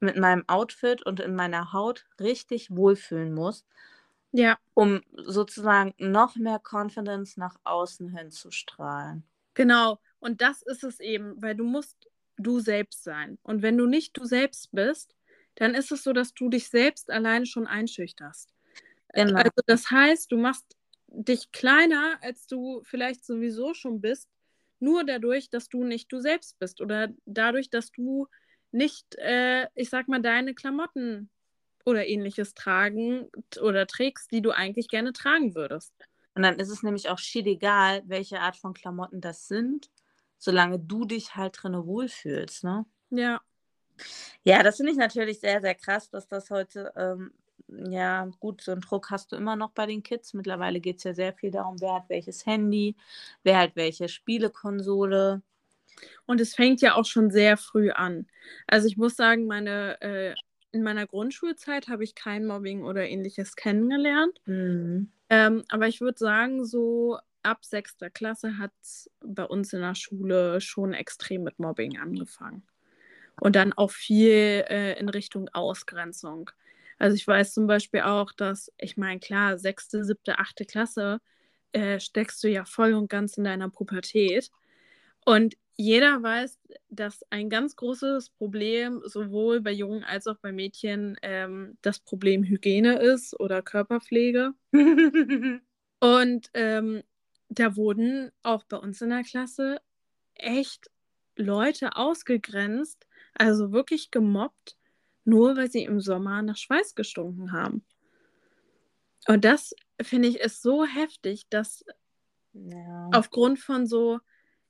[0.00, 3.64] mit meinem Outfit und in meiner Haut richtig wohlfühlen muss
[4.36, 4.58] ja.
[4.74, 9.24] Um sozusagen noch mehr Confidence nach außen hin zu strahlen.
[9.54, 9.98] Genau.
[10.18, 13.38] Und das ist es eben, weil du musst du selbst sein.
[13.42, 15.16] Und wenn du nicht du selbst bist,
[15.54, 18.52] dann ist es so, dass du dich selbst alleine schon einschüchterst.
[19.14, 19.38] Genau.
[19.38, 20.76] Also das heißt, du machst
[21.08, 24.28] dich kleiner, als du vielleicht sowieso schon bist,
[24.80, 28.28] nur dadurch, dass du nicht du selbst bist oder dadurch, dass du
[28.72, 31.30] nicht, äh, ich sag mal, deine Klamotten
[31.84, 33.28] oder ähnliches tragen
[33.60, 35.94] oder trägst, die du eigentlich gerne tragen würdest.
[36.34, 39.90] Und dann ist es nämlich auch schied egal, welche Art von Klamotten das sind,
[40.38, 42.84] solange du dich halt drin wohlfühlst, ne?
[43.10, 43.40] Ja.
[44.44, 47.32] Ja, das finde ich natürlich sehr, sehr krass, dass das heute, ähm,
[47.68, 50.34] ja, gut, so einen Druck hast du immer noch bei den Kids.
[50.34, 52.96] Mittlerweile geht es ja sehr viel darum, wer hat welches Handy,
[53.42, 55.42] wer hat welche Spielekonsole.
[56.26, 58.26] Und es fängt ja auch schon sehr früh an.
[58.66, 60.34] Also ich muss sagen, meine äh,
[60.72, 64.40] in meiner Grundschulzeit habe ich kein Mobbing oder ähnliches kennengelernt.
[64.44, 65.10] Mhm.
[65.30, 69.94] Ähm, aber ich würde sagen, so ab sechster Klasse hat es bei uns in der
[69.94, 72.62] Schule schon extrem mit Mobbing angefangen.
[73.40, 76.50] Und dann auch viel äh, in Richtung Ausgrenzung.
[76.98, 81.20] Also ich weiß zum Beispiel auch, dass, ich meine, klar, sechste, siebte, achte Klasse
[81.72, 84.50] äh, steckst du ja voll und ganz in deiner Pubertät.
[85.24, 91.18] Und jeder weiß, dass ein ganz großes Problem sowohl bei Jungen als auch bei Mädchen
[91.22, 94.54] ähm, das Problem Hygiene ist oder Körperpflege.
[96.00, 97.02] und ähm,
[97.48, 99.80] da wurden auch bei uns in der Klasse
[100.34, 100.90] echt
[101.36, 104.76] Leute ausgegrenzt, also wirklich gemobbt,
[105.26, 107.84] nur weil sie im Sommer nach Schweiß gestunken haben.
[109.26, 111.84] Und das finde ich ist so heftig, dass
[112.52, 113.10] ja.
[113.12, 114.20] aufgrund von so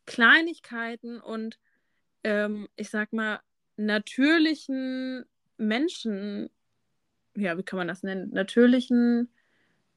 [0.07, 1.59] Kleinigkeiten und
[2.25, 3.41] ähm, ich sag mal
[3.77, 5.27] natürlichen
[5.59, 6.49] Menschen,
[7.37, 8.31] ja, wie kann man das nennen?
[8.31, 9.31] Natürlichen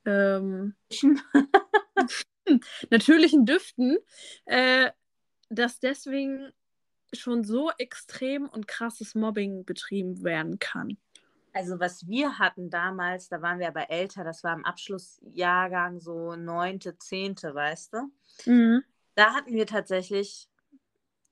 [0.05, 0.75] ähm,
[2.89, 3.97] natürlichen Düften,
[4.45, 4.91] äh,
[5.49, 6.51] dass deswegen
[7.13, 10.97] schon so extrem und krasses Mobbing betrieben werden kann.
[11.53, 16.35] Also was wir hatten damals, da waren wir aber älter, das war im Abschlussjahrgang so
[16.35, 18.11] neunte, zehnte, weißt du?
[18.45, 18.83] Mhm.
[19.15, 20.47] Da hatten wir tatsächlich,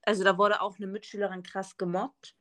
[0.01, 2.35] also da wurde auch eine Mitschülerin krass gemobbt.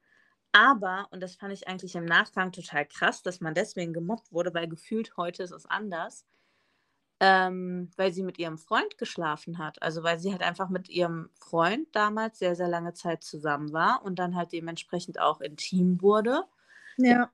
[0.53, 4.55] Aber, und das fand ich eigentlich im Nachgang total krass, dass man deswegen gemobbt wurde,
[4.55, 6.25] weil gefühlt heute ist es anders,
[7.21, 9.81] ähm, weil sie mit ihrem Freund geschlafen hat.
[9.83, 14.03] Also weil sie halt einfach mit ihrem Freund damals sehr, sehr lange Zeit zusammen war
[14.05, 16.45] und dann halt dementsprechend auch intim wurde.
[16.99, 17.31] Ja.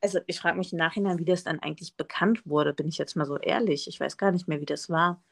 [0.00, 3.16] Also ich frage mich im Nachhinein, wie das dann eigentlich bekannt wurde, bin ich jetzt
[3.16, 3.88] mal so ehrlich.
[3.88, 5.22] Ich weiß gar nicht mehr, wie das war.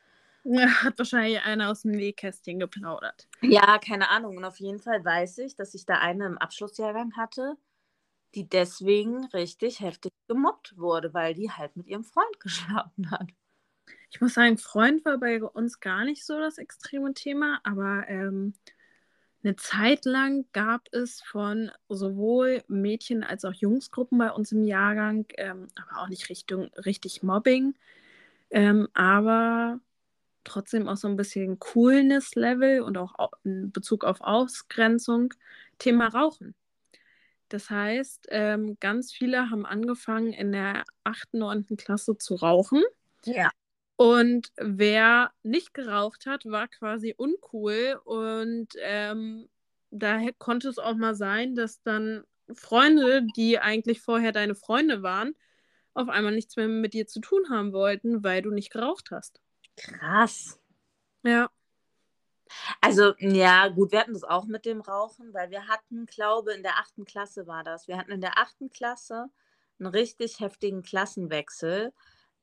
[0.82, 3.28] Hat wahrscheinlich einer aus dem Nähkästchen geplaudert.
[3.42, 4.36] Ja, keine Ahnung.
[4.36, 7.56] Und auf jeden Fall weiß ich, dass ich da eine im Abschlussjahrgang hatte,
[8.34, 13.28] die deswegen richtig heftig gemobbt wurde, weil die halt mit ihrem Freund geschlafen hat.
[14.12, 18.52] Ich muss sagen, Freund war bei uns gar nicht so das extreme Thema, aber ähm,
[19.42, 25.24] eine Zeit lang gab es von sowohl Mädchen- als auch Jungsgruppen bei uns im Jahrgang,
[25.38, 27.74] ähm, aber auch nicht Richtung, richtig Mobbing,
[28.50, 29.80] ähm, aber
[30.44, 35.32] trotzdem auch so ein bisschen Coolness-Level und auch in Bezug auf Ausgrenzung,
[35.78, 36.54] Thema Rauchen.
[37.48, 41.76] Das heißt, ähm, ganz viele haben angefangen in der 8., 9.
[41.78, 42.82] Klasse zu rauchen.
[43.24, 43.50] Ja.
[44.02, 48.00] Und wer nicht geraucht hat, war quasi uncool.
[48.02, 49.48] Und ähm,
[49.92, 55.36] daher konnte es auch mal sein, dass dann Freunde, die eigentlich vorher deine Freunde waren,
[55.94, 59.40] auf einmal nichts mehr mit dir zu tun haben wollten, weil du nicht geraucht hast.
[59.76, 60.58] Krass.
[61.22, 61.48] Ja.
[62.80, 66.64] Also, ja, gut, wir hatten das auch mit dem Rauchen, weil wir hatten, glaube in
[66.64, 67.86] der achten Klasse war das.
[67.86, 69.28] Wir hatten in der achten Klasse
[69.78, 71.92] einen richtig heftigen Klassenwechsel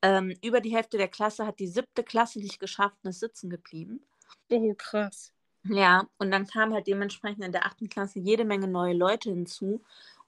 [0.02, 3.50] ähm, über die Hälfte der Klasse hat die siebte Klasse nicht geschafft und ist sitzen
[3.50, 4.02] geblieben.
[4.52, 5.34] Oh, krass.
[5.64, 9.82] Ja, und dann kamen halt dementsprechend in der achten Klasse jede Menge neue Leute hinzu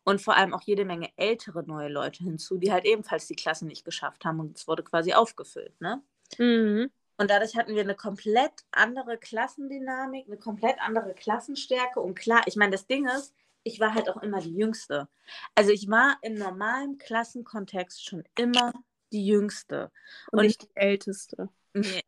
[0.04, 3.66] und vor allem auch jede Menge ältere neue Leute hinzu, die halt ebenfalls die Klasse
[3.66, 6.02] nicht geschafft haben und es wurde quasi aufgefüllt, ne?
[6.38, 6.92] Mhm.
[7.18, 12.00] Und dadurch hatten wir eine komplett andere Klassendynamik, eine komplett andere Klassenstärke.
[12.00, 15.08] Und klar, ich meine, das Ding ist, ich war halt auch immer die Jüngste.
[15.54, 18.74] Also ich war im normalen Klassenkontext schon immer
[19.12, 19.92] die Jüngste.
[20.32, 21.50] Und, und nicht die Älteste.
[21.74, 22.04] Nee.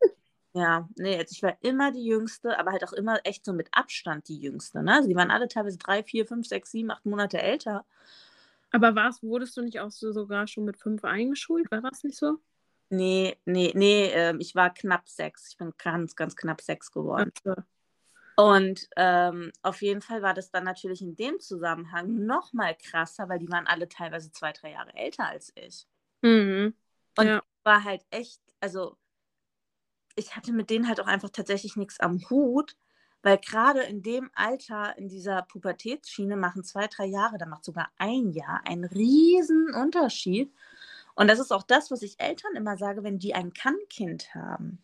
[0.56, 3.68] Ja, nee, also ich war immer die Jüngste, aber halt auch immer echt so mit
[3.72, 4.84] Abstand die Jüngste.
[4.84, 4.94] Ne?
[4.94, 7.84] Also die waren alle teilweise drei, vier, fünf, sechs, sieben, acht Monate älter.
[8.70, 11.70] Aber warst, wurdest du nicht auch so sogar schon mit fünf eingeschult?
[11.72, 12.38] War das nicht so?
[12.88, 15.48] Nee, nee, nee, äh, ich war knapp sechs.
[15.50, 17.32] Ich bin ganz, ganz knapp sechs geworden.
[17.44, 17.62] Also.
[18.36, 23.28] Und ähm, auf jeden Fall war das dann natürlich in dem Zusammenhang noch mal krasser,
[23.28, 25.86] weil die waren alle teilweise zwei, drei Jahre älter als ich.
[26.22, 26.74] Mhm.
[27.16, 27.42] Und ja.
[27.62, 28.96] war halt echt, also
[30.16, 32.76] ich hatte mit denen halt auch einfach tatsächlich nichts am Hut,
[33.22, 37.90] weil gerade in dem Alter, in dieser Pubertätsschiene machen zwei, drei Jahre, da macht sogar
[37.96, 40.52] ein Jahr einen riesen Unterschied.
[41.14, 44.80] Und das ist auch das, was ich Eltern immer sage, wenn die ein Kann-Kind haben.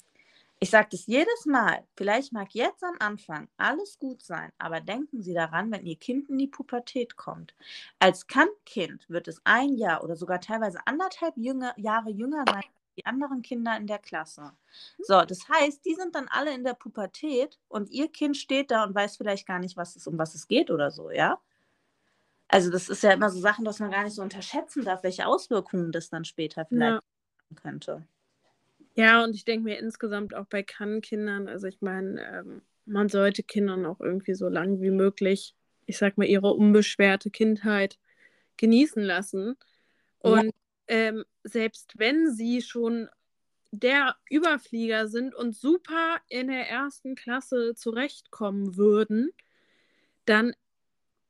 [0.62, 1.84] Ich sage das jedes Mal.
[1.96, 6.28] Vielleicht mag jetzt am Anfang alles gut sein, aber denken Sie daran, wenn Ihr Kind
[6.28, 7.54] in die Pubertät kommt.
[7.98, 12.94] Als Kann-Kind wird es ein Jahr oder sogar teilweise anderthalb jünger, Jahre jünger sein als
[12.98, 14.52] die anderen Kinder in der Klasse.
[14.98, 18.84] So, das heißt, die sind dann alle in der Pubertät und Ihr Kind steht da
[18.84, 21.40] und weiß vielleicht gar nicht, was es, um was es geht oder so, ja?
[22.48, 25.26] Also das ist ja immer so Sachen, dass man gar nicht so unterschätzen darf, welche
[25.26, 27.48] Auswirkungen das dann später vielleicht ja.
[27.48, 28.06] haben könnte.
[29.00, 33.42] Ja, und ich denke mir insgesamt auch bei Kann-Kindern, also ich meine, ähm, man sollte
[33.42, 35.54] Kindern auch irgendwie so lang wie möglich,
[35.86, 37.98] ich sag mal, ihre unbeschwerte Kindheit
[38.56, 39.56] genießen lassen.
[40.18, 40.50] Und ja.
[40.88, 43.08] ähm, selbst wenn sie schon
[43.72, 49.30] der Überflieger sind und super in der ersten Klasse zurechtkommen würden,
[50.24, 50.52] dann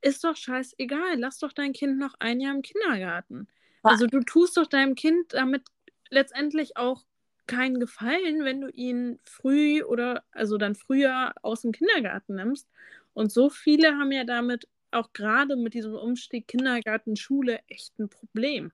[0.00, 1.18] ist doch scheißegal.
[1.18, 3.48] Lass doch dein Kind noch ein Jahr im Kindergarten.
[3.82, 5.62] Also du tust doch deinem Kind damit
[6.10, 7.04] letztendlich auch
[7.46, 12.68] keinen Gefallen, wenn du ihn früh oder also dann früher aus dem Kindergarten nimmst.
[13.12, 18.08] Und so viele haben ja damit auch gerade mit diesem Umstieg Kindergarten, Schule echt ein
[18.08, 18.72] Problem.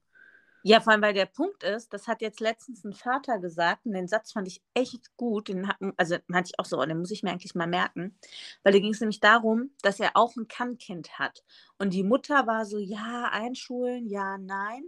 [0.68, 3.92] Ja, vor allem, weil der Punkt ist, das hat jetzt letztens ein Vater gesagt und
[3.92, 5.46] den Satz fand ich echt gut.
[5.46, 8.18] Den also hatte ich auch so, den muss ich mir eigentlich mal merken.
[8.64, 11.44] Weil da ging es nämlich darum, dass er auch ein Kann-Kind hat.
[11.78, 14.82] Und die Mutter war so, ja, einschulen, ja, nein.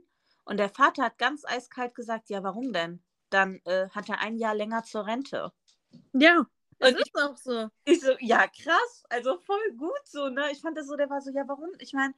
[0.45, 3.01] Und der Vater hat ganz eiskalt gesagt, ja, warum denn?
[3.31, 5.53] Dann äh, hat er ein Jahr länger zur Rente.
[6.13, 6.47] Ja,
[6.79, 7.69] das und ist auch so.
[7.85, 10.51] Ich so, ja, krass, also voll gut so, ne?
[10.53, 11.71] Ich fand das so, der war so, ja, warum?
[11.79, 12.15] Ich meine,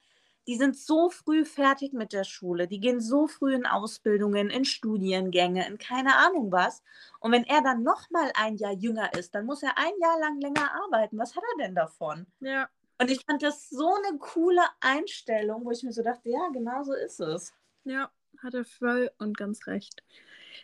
[0.46, 4.64] die sind so früh fertig mit der Schule, die gehen so früh in Ausbildungen, in
[4.64, 6.82] Studiengänge, in keine Ahnung was.
[7.20, 10.40] Und wenn er dann nochmal ein Jahr jünger ist, dann muss er ein Jahr lang
[10.40, 11.18] länger arbeiten.
[11.18, 12.26] Was hat er denn davon?
[12.40, 12.68] Ja.
[12.98, 16.82] Und ich fand das so eine coole Einstellung, wo ich mir so dachte, ja, genau
[16.82, 17.54] so ist es.
[17.84, 18.10] Ja,
[18.42, 20.02] hat er voll und ganz recht.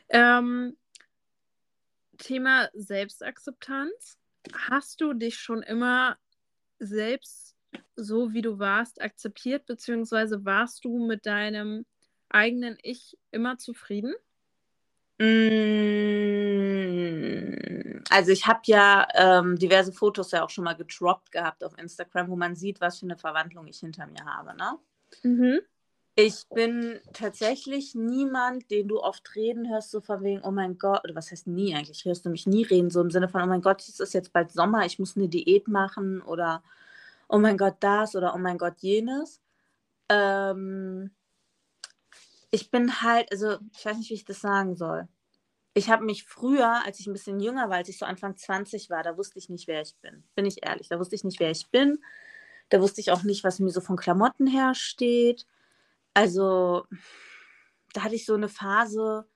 [0.08, 0.76] Ähm,
[2.18, 4.18] Thema Selbstakzeptanz.
[4.68, 6.16] Hast du dich schon immer
[6.78, 7.56] selbst
[7.96, 11.86] so, wie du warst, akzeptiert, beziehungsweise warst du mit deinem
[12.28, 14.14] eigenen Ich immer zufrieden?
[15.18, 15.26] Mm,
[18.10, 22.28] also ich habe ja ähm, diverse Fotos ja auch schon mal gedroppt gehabt auf Instagram,
[22.28, 24.78] wo man sieht, was für eine Verwandlung ich hinter mir habe, ne?
[25.22, 25.60] Mhm.
[26.18, 31.04] Ich bin tatsächlich niemand, den du oft reden hörst, so von wegen, oh mein Gott,
[31.04, 33.46] oder was heißt nie eigentlich, hörst du mich nie reden, so im Sinne von, oh
[33.46, 36.62] mein Gott, es ist jetzt bald Sommer, ich muss eine Diät machen oder
[37.28, 39.42] oh mein Gott, das oder oh mein Gott, jenes.
[40.08, 41.10] Ähm,
[42.50, 45.08] ich bin halt, also ich weiß nicht, wie ich das sagen soll.
[45.74, 48.88] Ich habe mich früher, als ich ein bisschen jünger war, als ich so Anfang 20
[48.88, 50.24] war, da wusste ich nicht, wer ich bin.
[50.34, 51.98] Bin ich ehrlich, da wusste ich nicht, wer ich bin.
[52.70, 55.46] Da wusste ich auch nicht, was mir so von Klamotten her steht.
[56.16, 56.86] Also,
[57.92, 59.28] da hatte ich so eine Phase,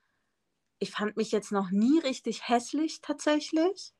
[0.79, 3.93] ich fand mich jetzt noch nie richtig hässlich tatsächlich.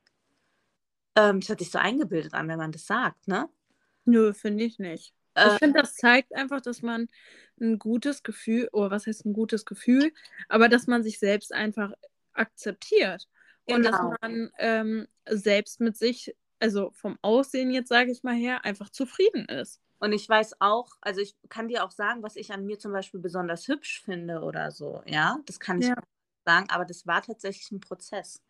[1.16, 3.48] Ähm, das hat sich so eingebildet an, wenn man das sagt, ne?
[4.06, 5.14] Nö, finde ich nicht.
[5.38, 7.08] Ich finde, das zeigt einfach, dass man
[7.60, 10.12] ein gutes Gefühl, oder was heißt ein gutes Gefühl,
[10.50, 11.94] aber dass man sich selbst einfach
[12.34, 13.30] akzeptiert.
[13.66, 14.16] Und dass genau.
[14.22, 19.46] man ähm, selbst mit sich, also vom Aussehen jetzt, sage ich mal her, einfach zufrieden
[19.46, 19.80] ist.
[20.02, 22.92] Und ich weiß auch, also ich kann dir auch sagen, was ich an mir zum
[22.92, 25.96] Beispiel besonders hübsch finde oder so, ja, das kann ich ja.
[26.44, 28.42] sagen, aber das war tatsächlich ein Prozess.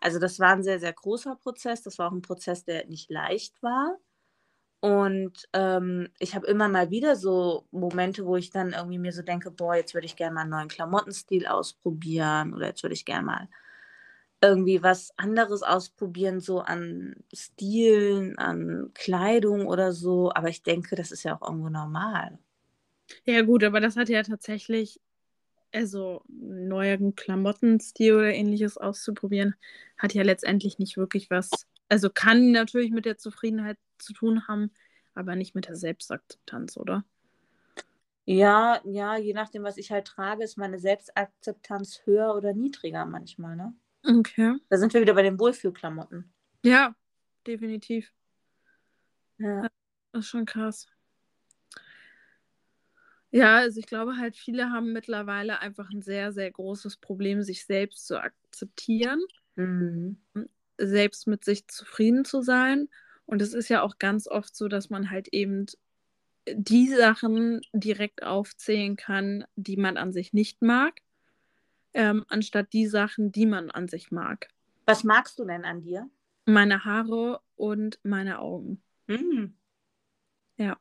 [0.00, 3.10] Also das war ein sehr, sehr großer Prozess, das war auch ein Prozess, der nicht
[3.10, 3.98] leicht war.
[4.80, 9.22] Und ähm, ich habe immer mal wieder so Momente, wo ich dann irgendwie mir so
[9.22, 13.04] denke, boah, jetzt würde ich gerne mal einen neuen Klamottenstil ausprobieren oder jetzt würde ich
[13.04, 13.48] gerne mal
[14.40, 20.32] irgendwie was anderes ausprobieren, so an Stilen, an Kleidung oder so.
[20.32, 22.38] Aber ich denke, das ist ja auch irgendwo normal.
[23.24, 25.00] Ja, gut, aber das hat ja tatsächlich,
[25.72, 29.54] also neueren Klamottenstil oder ähnliches auszuprobieren,
[29.96, 31.50] hat ja letztendlich nicht wirklich was,
[31.88, 34.70] also kann natürlich mit der Zufriedenheit zu tun haben,
[35.14, 37.04] aber nicht mit der Selbstakzeptanz, oder?
[38.24, 43.54] Ja, ja, je nachdem, was ich halt trage, ist meine Selbstakzeptanz höher oder niedriger manchmal,
[43.54, 43.72] ne?
[44.06, 44.56] Okay.
[44.68, 46.32] Da sind wir wieder bei den Wohlfühlklamotten.
[46.62, 46.94] Ja,
[47.46, 48.12] definitiv.
[49.38, 49.68] Ja.
[50.12, 50.86] Das ist schon krass.
[53.30, 57.66] Ja, also ich glaube halt, viele haben mittlerweile einfach ein sehr, sehr großes Problem, sich
[57.66, 59.20] selbst zu akzeptieren,
[59.56, 60.16] mhm.
[60.78, 62.88] selbst mit sich zufrieden zu sein.
[63.26, 65.66] Und es ist ja auch ganz oft so, dass man halt eben
[66.48, 71.02] die Sachen direkt aufzählen kann, die man an sich nicht mag
[71.96, 74.48] ähm, anstatt die Sachen, die man an sich mag.
[74.84, 76.08] Was magst du denn an dir?
[76.44, 78.82] Meine Haare und meine Augen.
[79.08, 79.56] Mhm.
[80.58, 80.76] Ja.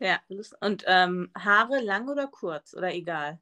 [0.00, 0.20] Ja,
[0.60, 3.38] und ähm, Haare lang oder kurz oder egal?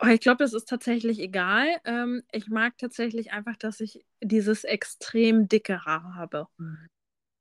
[0.00, 1.66] Oh, ich glaube, das ist tatsächlich egal.
[1.84, 6.48] Ähm, ich mag tatsächlich einfach, dass ich dieses extrem dicke Haar habe.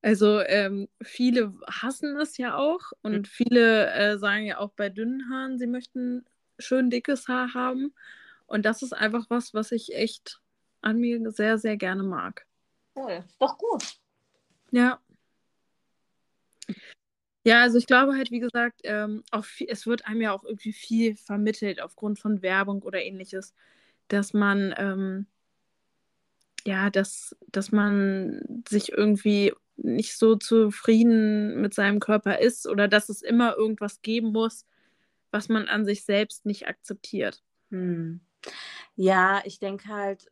[0.03, 3.25] Also ähm, viele hassen es ja auch und Mhm.
[3.25, 6.25] viele äh, sagen ja auch bei dünnen Haaren, sie möchten
[6.61, 7.93] schön dickes Haar haben.
[8.47, 10.41] Und das ist einfach was, was ich echt
[10.81, 12.45] an mir sehr, sehr gerne mag.
[12.95, 13.23] Cool.
[13.39, 13.83] Doch gut.
[14.71, 14.99] Ja.
[17.43, 20.43] Ja, also ich glaube halt, wie gesagt, ähm, auch viel, es wird einem ja auch
[20.43, 23.55] irgendwie viel vermittelt aufgrund von Werbung oder ähnliches,
[24.09, 25.25] dass man, ähm,
[26.65, 33.09] ja, dass, dass man sich irgendwie nicht so zufrieden mit seinem Körper ist oder dass
[33.09, 34.65] es immer irgendwas geben muss,
[35.31, 37.43] was man an sich selbst nicht akzeptiert.
[37.69, 38.21] Hm.
[38.95, 40.31] Ja, ich denke halt,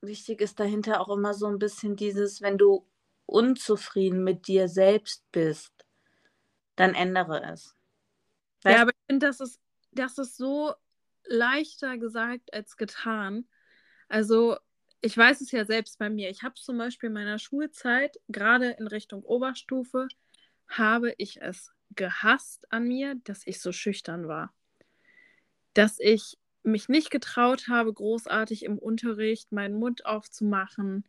[0.00, 2.86] wichtig ist dahinter auch immer so ein bisschen dieses, wenn du
[3.26, 5.72] unzufrieden mit dir selbst bist,
[6.76, 7.74] dann ändere es.
[8.62, 9.60] Weißt Ja, aber ich finde, das ist,
[9.92, 10.74] das ist so
[11.24, 13.48] leichter gesagt als getan.
[14.08, 14.56] Also,
[15.00, 16.30] ich weiß es ja selbst bei mir.
[16.30, 20.08] Ich habe zum Beispiel in meiner Schulzeit, gerade in Richtung Oberstufe,
[20.66, 24.52] habe ich es gehasst an mir, dass ich so schüchtern war.
[25.74, 31.04] Dass ich mich nicht getraut habe, großartig im Unterricht meinen Mund aufzumachen,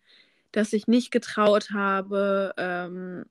[0.52, 3.26] dass ich nicht getraut habe, ähm,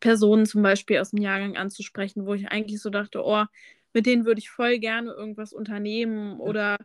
[0.00, 3.44] Personen zum Beispiel aus dem Jahrgang anzusprechen, wo ich eigentlich so dachte, oh,
[3.92, 6.76] mit denen würde ich voll gerne irgendwas unternehmen oder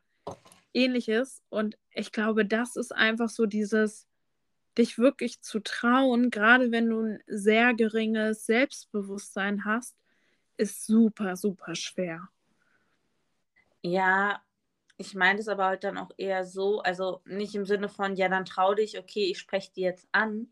[0.74, 1.42] ähnliches.
[1.50, 4.08] Und ich glaube, das ist einfach so dieses,
[4.78, 9.96] dich wirklich zu trauen, gerade wenn du ein sehr geringes Selbstbewusstsein hast,
[10.58, 12.30] ist super, super schwer.
[13.82, 14.42] Ja,
[14.98, 18.30] ich meine es aber halt dann auch eher so, also nicht im Sinne von, ja,
[18.30, 20.48] dann trau dich, okay, ich spreche dir jetzt an,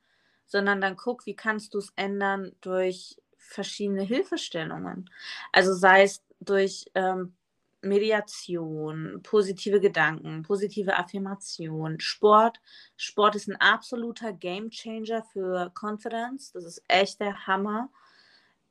[0.46, 5.10] sondern dann guck, wie kannst du es ändern durch verschiedene Hilfestellungen.
[5.52, 7.36] Also sei es durch ähm,
[7.84, 12.60] Mediation, positive Gedanken, positive Affirmation, Sport.
[12.98, 16.52] Sport ist ein absoluter Gamechanger für Confidence.
[16.52, 17.90] Das ist echt der Hammer.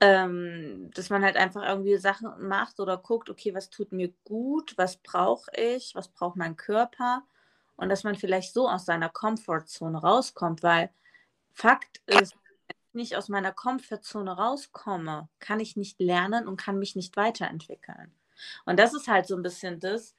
[0.01, 4.75] Ähm, dass man halt einfach irgendwie Sachen macht oder guckt, okay, was tut mir gut,
[4.77, 7.23] was brauche ich, was braucht mein Körper
[7.77, 10.91] und dass man vielleicht so aus seiner Comfortzone rauskommt, weil
[11.53, 16.79] Fakt ist, wenn ich nicht aus meiner Comfortzone rauskomme, kann ich nicht lernen und kann
[16.79, 18.13] mich nicht weiterentwickeln.
[18.65, 20.15] Und das ist halt so ein bisschen das.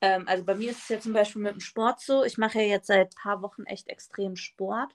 [0.00, 2.58] Ähm, also bei mir ist es ja zum Beispiel mit dem Sport so, ich mache
[2.58, 4.94] ja jetzt seit ein paar Wochen echt extrem Sport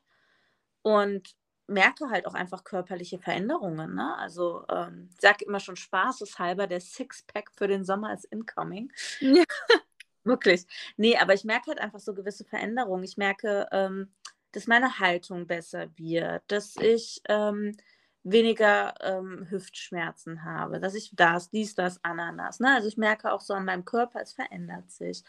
[0.81, 1.35] und
[1.67, 3.95] merke halt auch einfach körperliche Veränderungen.
[3.95, 4.15] Ne?
[4.17, 8.91] Also ähm, ich sage immer schon spaßeshalber, der Sixpack für den Sommer ist incoming.
[9.19, 9.43] Ja.
[10.23, 10.65] Wirklich.
[10.97, 13.03] Nee, aber ich merke halt einfach so gewisse Veränderungen.
[13.03, 14.11] Ich merke, ähm,
[14.51, 17.77] dass meine Haltung besser wird, dass ich ähm,
[18.31, 22.59] weniger ähm, Hüftschmerzen habe, dass ich das, dies, das, Ananas.
[22.59, 22.73] Ne?
[22.75, 25.23] Also ich merke auch so an meinem Körper, es verändert sich.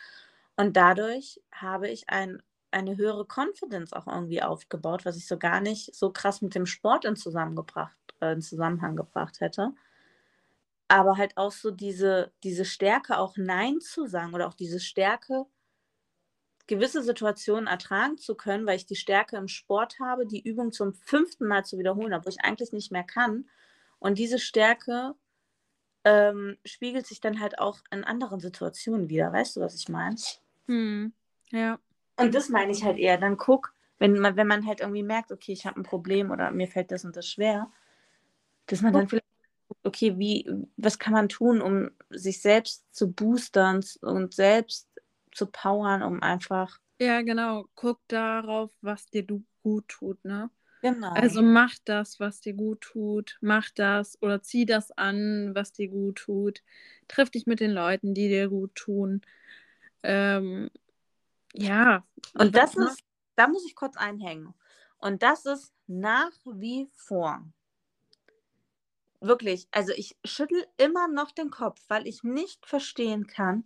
[0.56, 5.60] Und dadurch habe ich ein, eine höhere Confidence auch irgendwie aufgebaut, was ich so gar
[5.60, 9.72] nicht so krass mit dem Sport in, zusammengebracht, äh, in Zusammenhang gebracht hätte.
[10.88, 15.46] Aber halt auch so diese, diese Stärke, auch Nein zu sagen oder auch diese Stärke,
[16.68, 20.94] gewisse Situationen ertragen zu können, weil ich die Stärke im Sport habe, die Übung zum
[20.94, 23.48] fünften Mal zu wiederholen, obwohl ich eigentlich nicht mehr kann.
[23.98, 25.14] Und diese Stärke
[26.04, 29.32] ähm, spiegelt sich dann halt auch in anderen Situationen wieder.
[29.32, 30.16] Weißt du, was ich meine?
[30.66, 31.12] Hm.
[31.50, 31.80] Ja.
[32.16, 33.16] Und das meine ich halt eher.
[33.18, 36.50] Dann guck, wenn man, wenn man halt irgendwie merkt, okay, ich habe ein Problem oder
[36.50, 37.70] mir fällt das und das schwer,
[38.66, 39.24] dass man dann vielleicht
[39.68, 44.87] guckt, okay, wie, was kann man tun, um sich selbst zu boostern und selbst
[45.32, 46.78] zu powern, um einfach.
[47.00, 47.66] Ja, genau.
[47.74, 50.50] Guck darauf, was dir du gut tut, ne?
[50.82, 51.10] Genau.
[51.10, 53.38] Also mach das, was dir gut tut.
[53.40, 56.62] Mach das oder zieh das an, was dir gut tut.
[57.08, 59.22] Triff dich mit den Leuten, die dir gut tun.
[60.02, 60.70] Ähm,
[61.52, 62.04] ja.
[62.34, 63.04] Und das was ist,
[63.34, 64.54] da muss ich kurz einhängen.
[64.98, 67.44] Und das ist nach wie vor.
[69.20, 73.64] Wirklich, also ich schüttel immer noch den Kopf, weil ich nicht verstehen kann,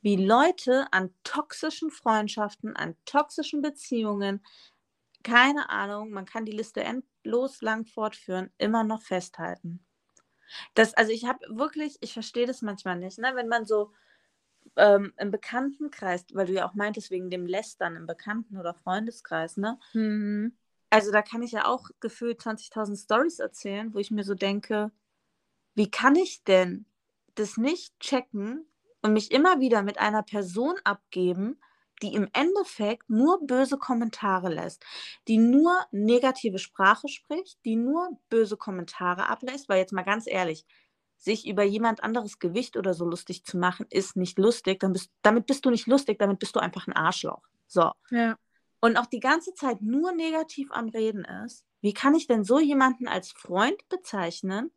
[0.00, 4.44] wie Leute an toxischen Freundschaften, an toxischen Beziehungen,
[5.22, 9.84] keine Ahnung, man kann die Liste endlos lang fortführen, immer noch festhalten.
[10.74, 13.32] Das, also ich habe wirklich, ich verstehe das manchmal nicht, ne?
[13.34, 13.92] wenn man so
[14.76, 19.56] ähm, im Bekanntenkreis, weil du ja auch meintest, wegen dem Lästern im Bekannten- oder Freundeskreis,
[19.56, 19.78] ne?
[19.92, 20.56] Mhm.
[20.90, 24.90] Also da kann ich ja auch gefühlt 20.000 Stories erzählen, wo ich mir so denke,
[25.74, 26.86] wie kann ich denn
[27.34, 28.67] das nicht checken
[29.02, 31.60] und mich immer wieder mit einer Person abgeben,
[32.02, 34.84] die im Endeffekt nur böse Kommentare lässt,
[35.26, 40.64] die nur negative Sprache spricht, die nur böse Kommentare ablässt, weil jetzt mal ganz ehrlich,
[41.16, 44.78] sich über jemand anderes Gewicht oder so lustig zu machen, ist nicht lustig.
[44.80, 47.42] Dann bist, damit bist du nicht lustig, damit bist du einfach ein Arschloch.
[47.66, 47.90] So.
[48.10, 48.36] Ja.
[48.80, 52.60] Und auch die ganze Zeit nur negativ am Reden ist, wie kann ich denn so
[52.60, 54.70] jemanden als Freund bezeichnen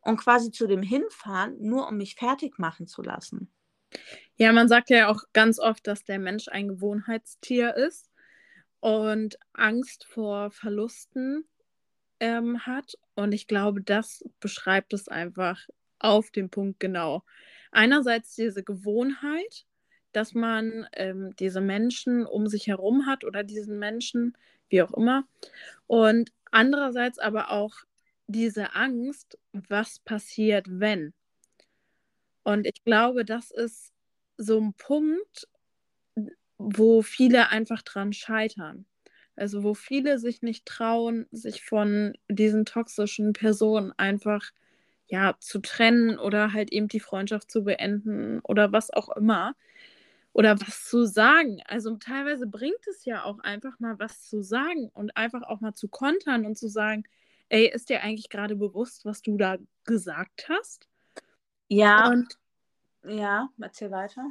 [0.00, 3.52] und quasi zu dem hinfahren, nur um mich fertig machen zu lassen?
[4.36, 8.10] Ja, man sagt ja auch ganz oft, dass der Mensch ein Gewohnheitstier ist
[8.80, 11.46] und Angst vor Verlusten
[12.20, 12.98] ähm, hat.
[13.14, 15.66] Und ich glaube, das beschreibt es einfach
[15.98, 17.22] auf den Punkt genau.
[17.72, 19.66] Einerseits diese Gewohnheit,
[20.12, 24.36] dass man ähm, diese Menschen um sich herum hat oder diesen Menschen,
[24.68, 25.24] wie auch immer.
[25.86, 27.74] Und andererseits aber auch
[28.26, 31.12] diese Angst, was passiert, wenn.
[32.46, 33.92] Und ich glaube, das ist
[34.36, 35.48] so ein Punkt,
[36.58, 38.86] wo viele einfach dran scheitern.
[39.34, 44.52] Also wo viele sich nicht trauen, sich von diesen toxischen Personen einfach
[45.08, 49.56] ja zu trennen oder halt eben die Freundschaft zu beenden oder was auch immer
[50.32, 51.60] oder was zu sagen.
[51.66, 55.74] Also teilweise bringt es ja auch einfach mal was zu sagen und einfach auch mal
[55.74, 57.04] zu kontern und zu sagen,
[57.48, 60.88] ey, ist dir eigentlich gerade bewusst, was du da gesagt hast?
[61.68, 62.08] Ja.
[62.10, 62.38] Und
[63.04, 64.24] ja, erzähl weiter.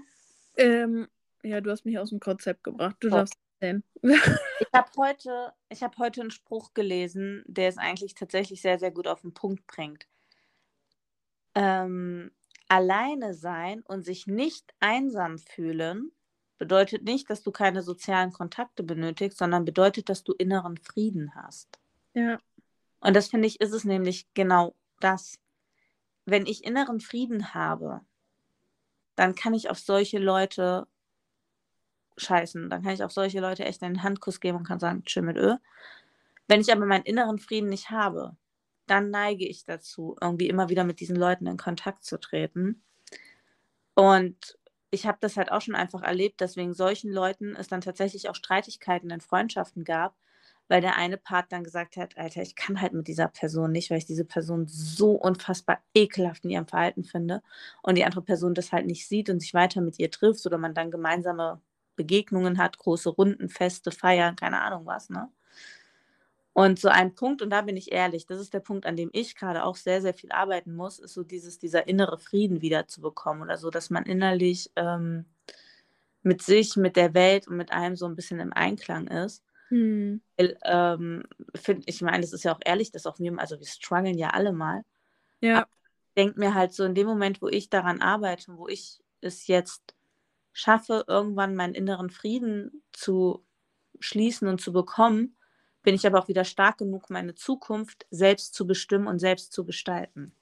[0.58, 1.08] ähm,
[1.44, 2.96] ja, du hast mich aus dem Konzept gebracht.
[3.00, 3.12] Du Oh.
[3.12, 3.84] darfst erzählen.
[4.02, 8.92] Ich habe heute, ich hab heute einen Spruch gelesen, der es eigentlich tatsächlich sehr, sehr
[8.92, 10.08] gut auf den Punkt bringt.
[11.56, 12.32] Ähm,
[12.68, 16.12] alleine sein und sich nicht einsam fühlen
[16.58, 21.80] bedeutet nicht, dass du keine sozialen Kontakte benötigst, sondern bedeutet, dass du inneren Frieden hast.
[22.14, 22.40] ja,
[23.02, 25.38] Und das finde ich, ist es nämlich genau das.
[26.26, 28.02] Wenn ich inneren Frieden habe,
[29.16, 30.88] dann kann ich auf solche Leute
[32.18, 32.70] scheißen.
[32.70, 35.38] Dann kann ich auf solche Leute echt einen Handkuss geben und kann sagen, tschö mit
[35.38, 35.56] Ö.
[36.48, 38.36] Wenn ich aber meinen inneren Frieden nicht habe,
[38.88, 42.84] dann neige ich dazu, irgendwie immer wieder mit diesen Leuten in Kontakt zu treten.
[43.96, 44.58] Und
[44.92, 48.30] ich habe das halt auch schon einfach erlebt, dass wegen solchen Leuten es dann tatsächlich
[48.30, 50.16] auch Streitigkeiten in Freundschaften gab,
[50.68, 53.90] weil der eine Part dann gesagt hat, Alter, ich kann halt mit dieser Person nicht,
[53.92, 57.42] weil ich diese Person so unfassbar ekelhaft in ihrem Verhalten finde
[57.84, 60.58] und die andere Person das halt nicht sieht und sich weiter mit ihr trifft oder
[60.58, 61.62] man dann gemeinsame
[61.96, 65.30] Begegnungen hat, große Runden, Feste, Feiern, keine Ahnung was, ne?
[66.54, 69.10] Und so ein Punkt, und da bin ich ehrlich, das ist der Punkt, an dem
[69.12, 72.88] ich gerade auch sehr, sehr viel arbeiten muss, ist so dieses, dieser innere Frieden wieder
[72.88, 75.26] zu bekommen oder so, dass man innerlich ähm,
[76.24, 79.45] mit sich, mit der Welt und mit allem so ein bisschen im Einklang ist.
[79.70, 80.22] Hm.
[80.38, 81.24] Weil, ähm,
[81.56, 84.30] find, ich meine, das ist ja auch ehrlich, dass auch wir, also wir strugglen ja
[84.30, 84.84] alle mal.
[85.42, 85.66] ja,
[86.16, 89.96] denke mir halt so in dem Moment, wo ich daran arbeite, wo ich es jetzt
[90.54, 93.46] schaffe, irgendwann meinen inneren Frieden zu
[94.00, 95.36] schließen und zu bekommen,
[95.84, 99.66] bin ich aber auch wieder stark genug, meine Zukunft selbst zu bestimmen und selbst zu
[99.66, 100.34] gestalten.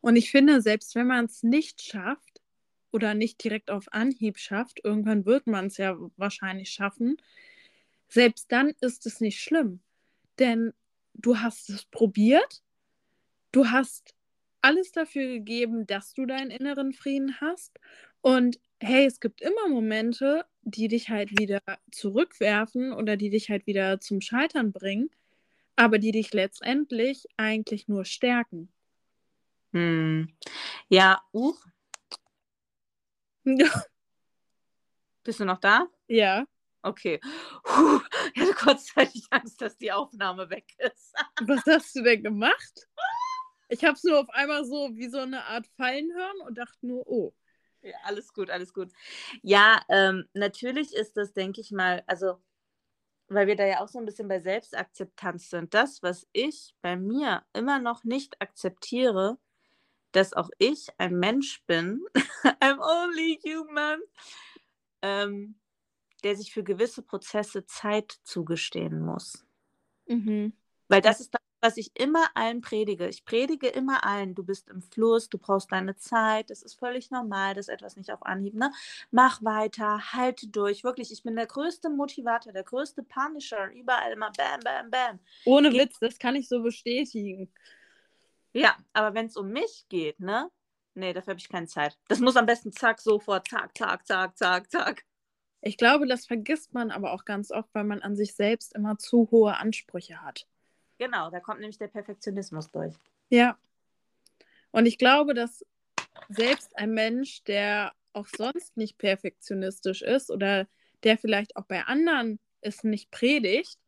[0.00, 2.42] Und ich finde, selbst wenn man es nicht schafft
[2.90, 7.16] oder nicht direkt auf Anhieb schafft, irgendwann wird man es ja wahrscheinlich schaffen,
[8.10, 9.80] selbst dann ist es nicht schlimm.
[10.38, 10.74] Denn
[11.14, 12.62] du hast es probiert,
[13.52, 14.14] du hast
[14.60, 17.78] alles dafür gegeben, dass du deinen inneren Frieden hast.
[18.20, 23.66] Und hey, es gibt immer Momente, die dich halt wieder zurückwerfen oder die dich halt
[23.66, 25.08] wieder zum Scheitern bringen,
[25.76, 28.70] aber die dich letztendlich eigentlich nur stärken.
[29.72, 30.28] Hm.
[30.88, 31.54] Ja, uh,
[35.24, 35.86] bist du noch da?
[36.08, 36.44] ja.
[36.82, 37.20] Okay.
[37.62, 38.00] Puh,
[38.34, 41.14] ich hatte kurzzeitig Angst, dass die Aufnahme weg ist.
[41.42, 42.88] Was hast du denn gemacht?
[43.68, 46.86] Ich habe es nur auf einmal so wie so eine Art Fallen hören und dachte
[46.86, 47.34] nur, oh.
[47.82, 48.92] Ja, alles gut, alles gut.
[49.42, 52.42] Ja, ähm, natürlich ist das, denke ich mal, also,
[53.28, 55.72] weil wir da ja auch so ein bisschen bei Selbstakzeptanz sind.
[55.72, 59.38] Das, was ich bei mir immer noch nicht akzeptiere,
[60.12, 62.04] dass auch ich ein Mensch bin,
[62.60, 64.00] I'm only human,
[65.02, 65.58] ähm,
[66.20, 69.44] der sich für gewisse Prozesse Zeit zugestehen muss.
[70.06, 70.52] Mhm.
[70.88, 73.06] Weil das ist das, was ich immer allen predige.
[73.08, 77.10] Ich predige immer allen, du bist im Fluss, du brauchst deine Zeit, das ist völlig
[77.10, 78.72] normal, dass etwas nicht auf Anhieb, ne?
[79.10, 80.84] Mach weiter, halte durch.
[80.84, 85.20] Wirklich, ich bin der größte Motivator, der größte Punisher, überall immer bam, bam, bam.
[85.44, 87.52] Ohne Ge- Witz, das kann ich so bestätigen.
[88.52, 90.50] Ja, aber wenn es um mich geht, ne?
[90.94, 91.96] Nee, dafür habe ich keine Zeit.
[92.08, 95.04] Das muss am besten zack, sofort, zack, zack, zack, zack, zack.
[95.62, 98.98] Ich glaube, das vergisst man aber auch ganz oft, weil man an sich selbst immer
[98.98, 100.46] zu hohe Ansprüche hat.
[100.98, 102.94] Genau, da kommt nämlich der Perfektionismus durch.
[103.28, 103.58] Ja.
[104.70, 105.64] Und ich glaube, dass
[106.28, 110.66] selbst ein Mensch, der auch sonst nicht perfektionistisch ist oder
[111.02, 113.78] der vielleicht auch bei anderen es nicht predigt,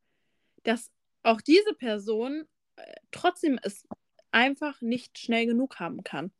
[0.62, 0.90] dass
[1.22, 2.46] auch diese Person
[2.76, 3.86] äh, trotzdem es
[4.30, 6.32] einfach nicht schnell genug haben kann.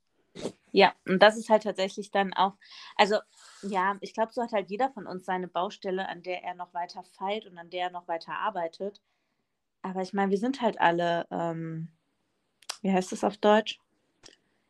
[0.70, 2.54] Ja, und das ist halt tatsächlich dann auch,
[2.96, 3.18] also
[3.62, 6.74] ja, ich glaube, so hat halt jeder von uns seine Baustelle, an der er noch
[6.74, 9.00] weiter feilt und an der er noch weiter arbeitet.
[9.82, 11.88] Aber ich meine, wir sind halt alle, ähm,
[12.82, 13.78] wie heißt es auf Deutsch?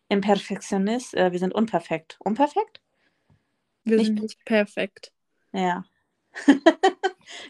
[0.09, 2.19] Imperfektionist, äh, wir sind unperfekt.
[2.21, 2.83] Unperfekt?
[3.85, 5.13] Wir nicht sind nicht perfekt.
[5.53, 5.85] Ja.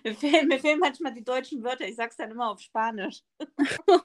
[0.05, 3.23] mir, fehlen, mir fehlen manchmal die deutschen Wörter, ich sag's dann immer auf Spanisch.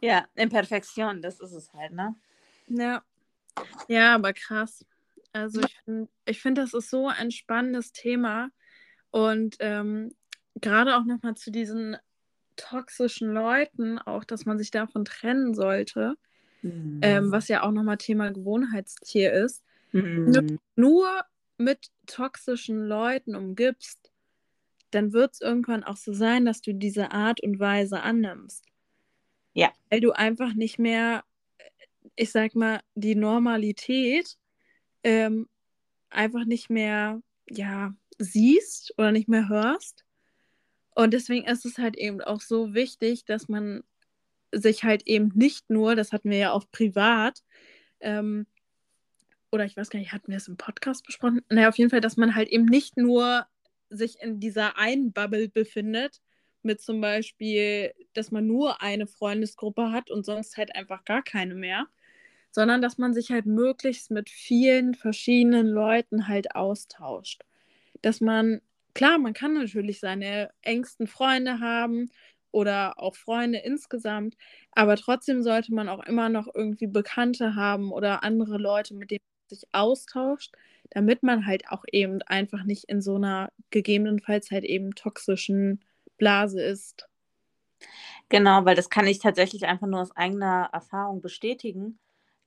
[0.00, 2.14] ja, Imperfektion, das ist es halt, ne?
[2.68, 3.02] Ja.
[3.88, 4.84] Ja, aber krass.
[5.36, 8.50] Also ich finde, ich find, das ist so ein spannendes Thema.
[9.10, 10.12] Und ähm,
[10.60, 11.96] gerade auch nochmal zu diesen
[12.56, 16.14] toxischen Leuten, auch dass man sich davon trennen sollte,
[16.62, 17.00] mhm.
[17.02, 19.62] ähm, was ja auch nochmal Thema Gewohnheitstier ist.
[19.92, 20.34] Mhm.
[20.34, 21.22] Wenn du nur
[21.58, 24.10] mit toxischen Leuten umgibst,
[24.90, 28.64] dann wird es irgendwann auch so sein, dass du diese Art und Weise annimmst.
[29.52, 29.72] Ja.
[29.90, 31.24] Weil du einfach nicht mehr,
[32.14, 34.38] ich sag mal, die Normalität
[35.06, 35.48] ähm,
[36.10, 40.04] einfach nicht mehr, ja, siehst oder nicht mehr hörst.
[40.96, 43.84] Und deswegen ist es halt eben auch so wichtig, dass man
[44.50, 47.44] sich halt eben nicht nur, das hatten wir ja auch privat,
[48.00, 48.46] ähm,
[49.52, 51.40] oder ich weiß gar nicht, hatten wir es im Podcast besprochen?
[51.50, 53.46] Naja, auf jeden Fall, dass man halt eben nicht nur
[53.88, 56.20] sich in dieser einen Bubble befindet,
[56.62, 61.54] mit zum Beispiel, dass man nur eine Freundesgruppe hat und sonst halt einfach gar keine
[61.54, 61.86] mehr,
[62.56, 67.42] sondern dass man sich halt möglichst mit vielen verschiedenen Leuten halt austauscht.
[68.00, 68.62] Dass man,
[68.94, 72.10] klar, man kann natürlich seine engsten Freunde haben
[72.52, 74.38] oder auch Freunde insgesamt,
[74.72, 79.20] aber trotzdem sollte man auch immer noch irgendwie Bekannte haben oder andere Leute, mit denen
[79.50, 80.54] man sich austauscht,
[80.88, 85.84] damit man halt auch eben einfach nicht in so einer gegebenenfalls halt eben toxischen
[86.16, 87.06] Blase ist.
[88.30, 91.98] Genau, weil das kann ich tatsächlich einfach nur aus eigener Erfahrung bestätigen,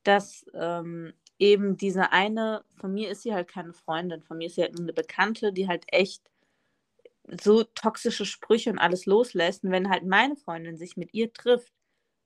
[0.03, 4.55] dass ähm, eben diese eine, von mir ist sie halt keine Freundin, von mir ist
[4.55, 6.29] sie halt nur eine Bekannte, die halt echt
[7.41, 9.63] so toxische Sprüche und alles loslässt.
[9.63, 11.73] Und wenn halt meine Freundin sich mit ihr trifft,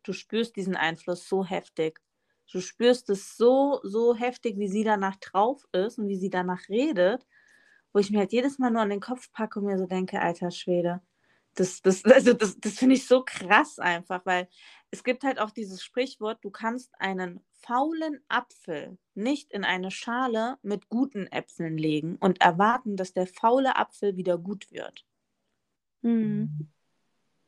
[0.03, 1.99] du spürst diesen Einfluss so heftig.
[2.51, 6.69] Du spürst es so, so heftig, wie sie danach drauf ist und wie sie danach
[6.69, 7.26] redet,
[7.93, 10.21] wo ich mir halt jedes Mal nur an den Kopf packe und mir so denke,
[10.21, 11.01] alter Schwede,
[11.55, 14.47] das, das, also das, das finde ich so krass einfach, weil
[14.93, 20.59] es gibt halt auch dieses Sprichwort, du kannst einen faulen Apfel nicht in eine Schale
[20.61, 25.03] mit guten Äpfeln legen und erwarten, dass der faule Apfel wieder gut wird.
[26.03, 26.69] Mhm.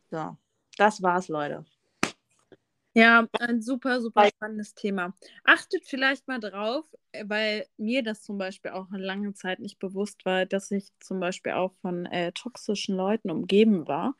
[0.10, 0.36] So,
[0.78, 1.66] das war's, Leute.
[2.96, 5.14] Ja, ein super, super spannendes Thema.
[5.44, 9.78] Achtet vielleicht mal drauf, äh, weil mir das zum Beispiel auch eine lange Zeit nicht
[9.78, 14.16] bewusst war, dass ich zum Beispiel auch von äh, toxischen Leuten umgeben war.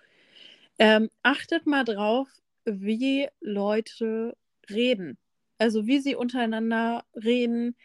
[0.78, 2.28] Ähm, achtet mal drauf,
[2.66, 4.36] wie Leute
[4.70, 5.18] reden.
[5.58, 7.76] Also wie sie untereinander reden,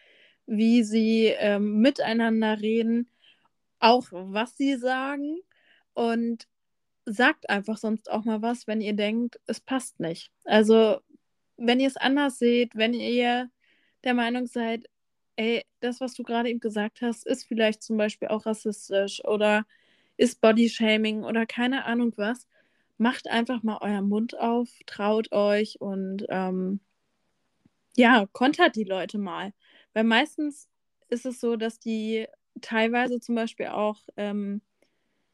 [0.47, 3.09] wie sie ähm, miteinander reden,
[3.78, 5.39] auch was sie sagen.
[5.95, 6.49] Und
[7.07, 10.31] sagt einfach sonst auch mal was, wenn ihr denkt, es passt nicht.
[10.45, 11.01] Also,
[11.57, 13.51] wenn ihr es anders seht, wenn ihr
[14.05, 14.89] der Meinung seid,
[15.37, 19.66] ey, das, was du gerade eben gesagt hast, ist vielleicht zum Beispiel auch rassistisch oder
[20.16, 22.47] ist Bodyshaming oder keine Ahnung was,
[23.01, 26.80] macht einfach mal euren Mund auf, traut euch und ähm,
[27.96, 29.55] ja, kontert die Leute mal.
[29.94, 30.68] Weil meistens
[31.09, 32.26] ist es so, dass die
[32.61, 34.61] teilweise zum Beispiel auch ähm,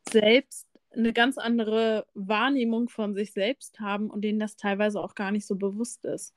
[0.08, 5.32] selbst eine ganz andere Wahrnehmung von sich selbst haben und denen das teilweise auch gar
[5.32, 6.34] nicht so bewusst ist.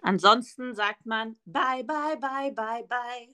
[0.00, 3.28] Ansonsten sagt man bye, bye, bye, bye, bye.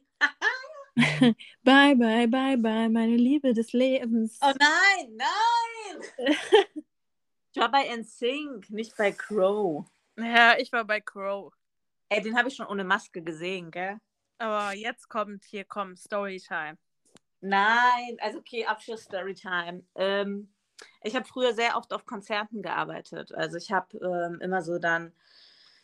[1.62, 4.40] bye, bye, bye, bye, meine Liebe des Lebens.
[4.42, 6.34] Oh nein, nein!
[7.56, 9.86] ich war bei NSYNC, nicht bei Crow.
[10.18, 11.50] Ja, ich war bei Crow.
[12.10, 13.96] Ey, den habe ich schon ohne Maske gesehen, gell?
[14.36, 16.76] Aber jetzt kommt, hier kommt Storytime.
[17.40, 19.84] Nein, also okay, Abschluss Storytime.
[19.94, 20.52] Ähm,
[21.02, 23.32] ich habe früher sehr oft auf Konzerten gearbeitet.
[23.32, 25.14] Also ich habe ähm, immer so dann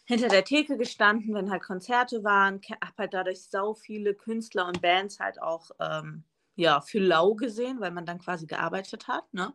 [0.04, 4.82] hinter der Theke gestanden, wenn halt Konzerte waren, habe halt dadurch so viele Künstler und
[4.82, 9.32] Bands halt auch ähm, ja, für lau gesehen, weil man dann quasi gearbeitet hat.
[9.32, 9.54] Ne?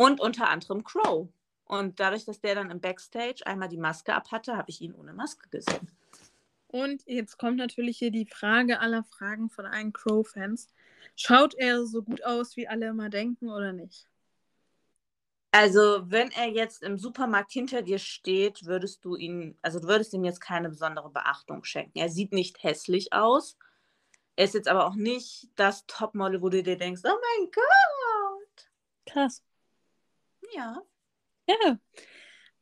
[0.00, 1.28] Und unter anderem Crow.
[1.66, 4.94] Und dadurch, dass der dann im Backstage einmal die Maske ab hatte, habe ich ihn
[4.94, 5.90] ohne Maske gesehen.
[6.68, 10.68] Und jetzt kommt natürlich hier die Frage aller Fragen von allen Crow-Fans.
[11.16, 14.08] Schaut er so gut aus, wie alle immer denken, oder nicht?
[15.52, 20.14] Also, wenn er jetzt im Supermarkt hinter dir steht, würdest du ihn, also du würdest
[20.14, 21.98] ihm jetzt keine besondere Beachtung schenken.
[21.98, 23.58] Er sieht nicht hässlich aus.
[24.36, 28.70] Er ist jetzt aber auch nicht das Topmodel, wo du dir denkst, oh mein Gott.
[29.04, 29.42] Krass.
[30.54, 30.82] Ja.
[31.46, 31.78] Ja.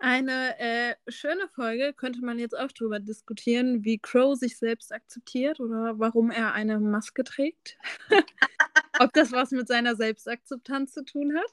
[0.00, 5.58] Eine äh, schöne Folge könnte man jetzt auch darüber diskutieren, wie Crow sich selbst akzeptiert
[5.58, 7.76] oder warum er eine Maske trägt.
[9.00, 11.52] Ob das was mit seiner Selbstakzeptanz zu tun hat.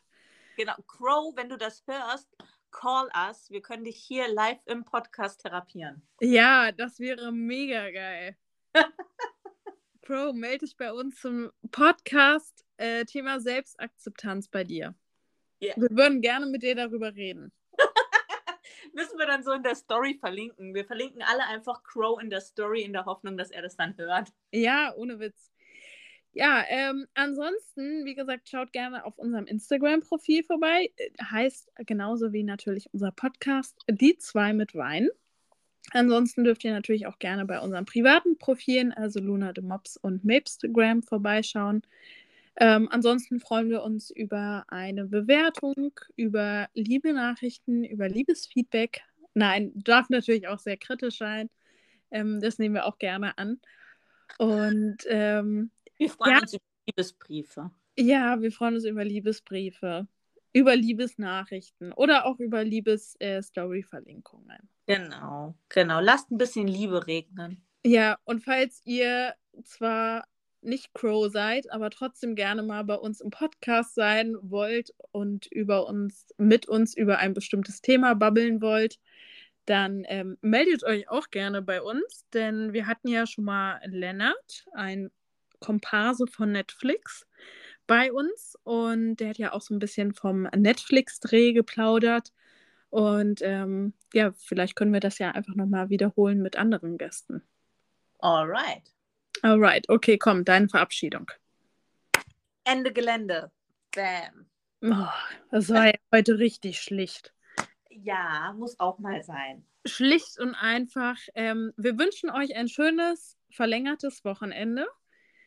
[0.57, 2.29] Genau, Crow, wenn du das hörst,
[2.71, 3.49] call us.
[3.49, 6.03] Wir können dich hier live im Podcast therapieren.
[6.21, 8.37] Ja, das wäre mega geil.
[10.03, 14.93] Crow, melde dich bei uns zum Podcast äh, Thema Selbstakzeptanz bei dir.
[15.61, 15.75] Yeah.
[15.77, 17.51] Wir würden gerne mit dir darüber reden.
[18.93, 20.73] Müssen wir dann so in der Story verlinken.
[20.73, 23.97] Wir verlinken alle einfach Crow in der Story in der Hoffnung, dass er das dann
[23.97, 24.31] hört.
[24.51, 25.51] Ja, ohne Witz.
[26.31, 30.91] Ja, ähm, ansonsten, wie gesagt, schaut gerne auf unserem Instagram-Profil vorbei.
[31.21, 35.09] Heißt genauso wie natürlich unser Podcast Die zwei mit Wein.
[35.91, 40.25] Ansonsten dürft ihr natürlich auch gerne bei unseren privaten Profilen, also Luna de Mops und
[40.25, 41.83] Mapstagram, vorbeischauen.
[42.57, 49.01] Ähm, ansonsten freuen wir uns über eine Bewertung, über liebe Nachrichten, über Liebesfeedback.
[49.33, 51.49] Nein, darf natürlich auch sehr kritisch sein.
[52.11, 53.59] Ähm, das nehmen wir auch gerne an.
[54.37, 57.71] Und ähm, wir freuen ja, uns über Liebesbriefe.
[57.97, 60.07] Ja, wir freuen uns über Liebesbriefe,
[60.53, 64.69] über Liebesnachrichten oder auch über Liebes-Story-Verlinkungen.
[64.85, 65.99] Äh, genau, genau.
[65.99, 67.65] Lasst ein bisschen Liebe regnen.
[67.85, 70.25] Ja, und falls ihr zwar
[70.65, 75.87] nicht Crow seid, aber trotzdem gerne mal bei uns im Podcast sein wollt und über
[75.87, 78.99] uns, mit uns über ein bestimmtes Thema babbeln wollt,
[79.65, 84.65] dann ähm, meldet euch auch gerne bei uns, denn wir hatten ja schon mal Lennart,
[84.73, 85.11] ein
[85.59, 87.25] Komparse von Netflix,
[87.87, 92.33] bei uns und der hat ja auch so ein bisschen vom Netflix-Dreh geplaudert.
[92.89, 97.43] Und ähm, ja, vielleicht können wir das ja einfach nochmal wiederholen mit anderen Gästen.
[98.19, 98.94] Alright.
[99.41, 101.31] Alright, okay, komm, deine Verabschiedung.
[102.63, 103.51] Ende Gelände.
[103.95, 104.45] Bam.
[104.81, 105.07] Oh,
[105.51, 107.33] das war ja heute richtig schlicht.
[107.89, 109.65] Ja, muss auch mal sein.
[109.85, 111.17] Schlicht und einfach.
[111.33, 114.87] Ähm, wir wünschen euch ein schönes, verlängertes Wochenende.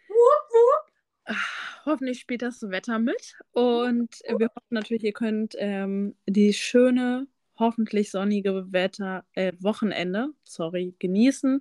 [0.09, 0.93] Wupp, wupp.
[1.25, 3.37] Ach, hoffentlich spielt das Wetter mit.
[3.51, 7.27] Und wir hoffen natürlich, ihr könnt ähm, die schöne,
[7.59, 11.61] hoffentlich sonnige Wetter, äh, Wochenende, sorry, genießen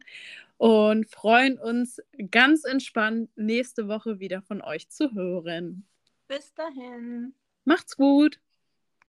[0.57, 5.85] und freuen uns ganz entspannt nächste Woche wieder von euch zu hören.
[6.27, 7.33] Bis dahin.
[7.65, 8.39] Macht's gut.